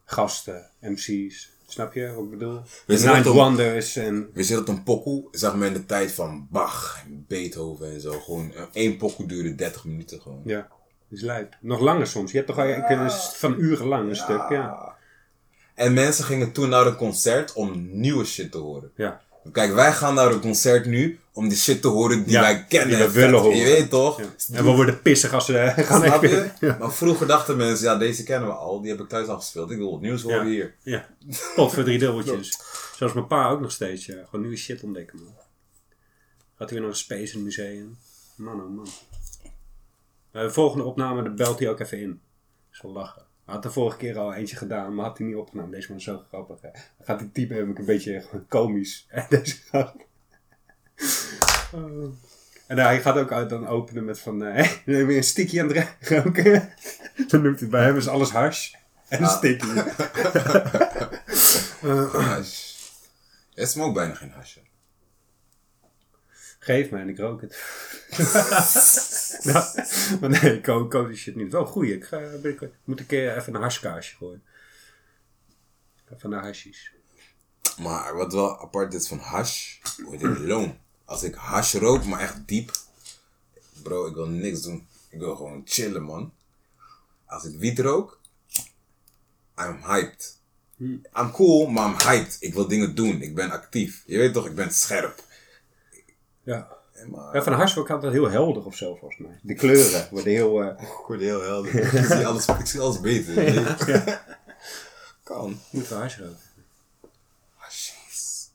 gasten, 0.04 0.70
MC's. 0.80 1.52
Snap 1.66 1.92
je 1.92 2.12
wat 2.12 2.24
ik 2.24 2.30
bedoel? 2.30 2.62
We 2.87 2.94
Night 2.94 3.24
Wonders 3.24 3.96
en... 3.96 4.30
Weet 4.32 4.48
je 4.48 4.54
dat 4.54 4.68
een 4.68 4.82
pokoe, 4.82 5.28
zeg 5.30 5.54
maar 5.54 5.66
in 5.66 5.72
de 5.72 5.87
tijd 5.87 6.12
van 6.12 6.46
Bach 6.50 7.02
en 7.04 7.24
Beethoven 7.28 7.92
en 7.92 8.00
zo, 8.00 8.20
gewoon 8.20 8.52
eh, 8.52 8.62
één 8.72 8.96
pokoe 8.96 9.26
duurde 9.26 9.54
30 9.54 9.84
minuten 9.84 10.20
gewoon. 10.20 10.42
Ja, 10.44 10.60
dat 11.08 11.18
is 11.18 11.20
lijp. 11.20 11.56
Nog 11.60 11.80
langer 11.80 12.06
soms. 12.06 12.30
Je 12.30 12.37
hebt 12.37 12.48
toch 12.48 12.58
eigenlijk 12.58 13.00
een 13.00 13.10
van 13.10 13.58
urenlang 13.58 14.08
een 14.08 14.16
stuk, 14.16 14.48
ja. 14.48 14.93
En 15.74 15.92
mensen 15.92 16.24
gingen 16.24 16.52
toen 16.52 16.68
naar 16.68 16.87
een 16.87 16.96
concert 16.96 17.52
om 17.52 17.88
nieuwe 17.90 18.24
shit 18.24 18.52
te 18.52 18.58
horen. 18.58 18.90
Ja, 18.96 19.22
Kijk, 19.52 19.72
wij 19.74 19.92
gaan 19.92 20.14
naar 20.14 20.32
een 20.32 20.40
concert 20.40 20.87
nu 20.87 21.20
om 21.32 21.48
die 21.48 21.58
shit 21.58 21.82
te 21.82 21.88
horen 21.88 22.22
die 22.24 22.32
Ja, 22.32 22.40
wij 22.40 22.64
kennen. 22.68 22.96
die 22.96 23.06
we 23.06 23.12
willen 23.12 23.40
horen. 23.40 23.56
Je 23.56 23.64
weet 23.64 23.90
toch? 23.90 24.18
ja. 24.20 24.24
En 24.52 24.64
we 24.64 24.70
worden 24.70 25.02
pissig 25.02 25.32
als 25.32 25.44
ze 25.46 25.58
eh, 25.58 25.87
gaan 25.87 26.02
Snap 26.02 26.22
je? 26.24 26.50
Maar 26.78 26.92
vroeger 26.92 27.26
dachten 27.26 27.56
mensen, 27.56 27.87
ja, 27.87 27.96
deze 27.96 28.22
kennen 28.22 28.48
we 28.48 28.54
al, 28.54 28.80
die 28.80 28.90
heb 28.90 29.00
ik 29.00 29.08
thuis 29.08 29.28
al 29.28 29.37
gespeeld. 29.37 29.70
Ik 29.70 29.76
wil 29.78 29.92
het 29.92 30.00
nieuws 30.00 30.22
horen 30.22 30.46
hier. 30.46 30.74
Ja, 30.82 31.06
pot 31.54 31.72
voor 31.72 31.82
drie 31.84 31.98
dubbeltjes. 31.98 32.58
Zoals 32.96 33.12
mijn 33.12 33.26
pa 33.26 33.48
ook 33.48 33.60
nog 33.60 33.72
steeds, 33.72 34.06
ja. 34.06 34.14
Gewoon 34.24 34.40
nieuwe 34.40 34.56
shit 34.56 34.82
ontdekken, 34.82 35.18
man. 35.24 35.34
Gaat 36.58 36.58
hij 36.58 36.68
weer 36.68 36.80
naar 36.80 36.88
een 36.88 36.96
Space 36.96 37.38
Museum. 37.38 37.98
Man, 38.37 38.60
oh 38.62 38.76
man. 38.76 38.88
Bij 40.30 40.42
de 40.42 40.50
volgende 40.50 40.84
opname 40.84 41.30
belt 41.30 41.58
hij 41.58 41.68
ook 41.68 41.80
even 41.80 42.00
in. 42.00 42.20
Wel 42.82 42.92
lachen. 42.92 43.22
Hij 43.44 43.54
had 43.54 43.62
de 43.62 43.70
vorige 43.70 43.96
keer 43.96 44.18
al 44.18 44.35
eentje 44.35 44.57
gedaan, 44.57 44.94
maar 44.94 45.04
had 45.04 45.18
hij 45.18 45.26
niet 45.26 45.37
opgenomen. 45.37 45.70
Deze 45.70 45.88
man 45.88 45.98
is 45.98 46.04
zo 46.04 46.24
grappig, 46.28 46.61
hè. 46.61 46.70
Dan 46.70 47.07
gaat 47.07 47.20
hij 47.20 47.28
typen, 47.33 47.57
heb 47.57 47.68
ik 47.68 47.78
een 47.78 47.85
beetje 47.85 48.24
komisch. 48.48 49.07
En 49.11 49.26
deze 49.28 49.57
gast... 49.57 49.94
Oh. 51.72 52.12
En 52.66 52.78
hij 52.78 53.00
gaat 53.00 53.16
ook 53.16 53.33
uit 53.33 53.48
dan 53.48 53.66
openen 53.66 54.04
met 54.04 54.20
van... 54.20 54.44
eh 54.44 54.70
neem 54.85 55.11
je 55.11 55.16
een 55.16 55.24
sticky 55.24 55.61
aan 55.61 55.68
het 55.68 55.88
roken? 56.00 56.72
dan 57.28 57.42
noemt 57.42 57.61
hij 57.61 57.68
bij 57.68 57.85
hem 57.85 57.96
is 57.96 58.09
alles 58.09 58.30
hash. 58.30 58.72
En 59.09 59.22
een 59.22 59.28
sticky. 59.28 59.66
Hash. 62.12 62.74
Er 63.54 63.66
smoke 63.66 63.92
bijna 63.92 64.14
geen 64.14 64.30
hasje. 64.30 64.61
Geef 66.64 66.90
mij 66.90 67.00
en 67.00 67.09
ik 67.09 67.18
rook 67.18 67.40
het. 67.40 67.62
nou, 69.53 69.64
maar 70.20 70.31
nee, 70.31 70.57
ik 70.57 70.62
koop, 70.62 70.90
koop 70.90 71.07
die 71.07 71.16
shit 71.16 71.37
niet. 71.37 71.53
Wel 71.53 71.66
goeie. 71.66 71.94
Ik 71.94 72.05
ga 72.05 72.18
binnenkort, 72.18 72.74
moet 72.85 73.00
een 73.00 73.07
keer 73.07 73.37
even 73.37 73.55
een 73.55 73.61
hashkaasje 73.61 74.16
gooien. 74.16 74.42
Even 76.14 76.31
naar 76.31 76.42
hashies. 76.42 76.92
Maar 77.79 78.16
wat 78.16 78.33
wel 78.33 78.61
apart 78.61 78.94
is 78.94 79.09
van 79.09 79.18
hash, 79.18 79.79
wordt 80.05 80.22
het 80.22 80.38
loon. 80.38 80.79
Als 81.05 81.22
ik 81.22 81.35
hash 81.35 81.74
rook, 81.74 82.05
maar 82.05 82.20
echt 82.20 82.48
diep. 82.48 82.70
Bro, 83.83 84.07
ik 84.07 84.14
wil 84.14 84.29
niks 84.29 84.62
doen. 84.62 84.87
Ik 85.09 85.18
wil 85.18 85.37
gewoon 85.37 85.62
chillen, 85.64 86.03
man. 86.03 86.33
Als 87.24 87.44
ik 87.44 87.59
wiet 87.59 87.79
rook, 87.79 88.20
I'm 89.59 89.83
hyped. 89.83 90.38
I'm 91.18 91.31
cool, 91.33 91.66
maar 91.66 91.90
I'm 91.90 91.96
hyped. 91.96 92.37
Ik 92.40 92.55
wil 92.55 92.68
dingen 92.68 92.94
doen. 92.94 93.22
Ik 93.22 93.35
ben 93.35 93.50
actief. 93.50 94.03
Je 94.07 94.18
weet 94.18 94.33
toch, 94.33 94.46
ik 94.46 94.55
ben 94.55 94.72
scherp. 94.72 95.22
Ja. 96.44 96.68
Maar, 97.11 97.35
ja 97.35 97.42
van 97.42 97.57
word 97.57 97.76
ik 97.76 97.90
altijd 97.90 98.12
heel 98.12 98.30
helder 98.30 98.64
of 98.64 98.76
zo, 98.76 98.94
volgens 98.94 99.20
mij. 99.20 99.38
De 99.42 99.54
kleuren 99.54 100.09
worden 100.11 100.33
heel... 100.33 100.62
eh, 100.62 100.83
ik 100.88 101.04
word 101.07 101.20
heel 101.20 101.42
helder. 101.42 101.74
ik, 101.74 102.04
zie 102.04 102.26
alles, 102.26 102.46
ik 102.46 102.66
zie 102.66 102.80
alles 102.80 103.00
beter. 103.00 103.42
je. 103.42 104.18
Kan. 105.22 105.61
moet 105.70 105.88
wel 105.88 105.98
hash 105.98 106.18
roken. 106.18 106.38
Hashies. 107.57 108.50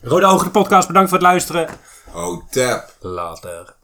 Rode 0.00 0.26
Ogen, 0.26 0.44
de 0.44 0.50
podcast. 0.50 0.86
Bedankt 0.86 1.08
voor 1.08 1.18
het 1.18 1.26
luisteren. 1.26 1.68
Oh, 2.14 2.48
tap. 2.50 2.96
Later. 3.00 3.74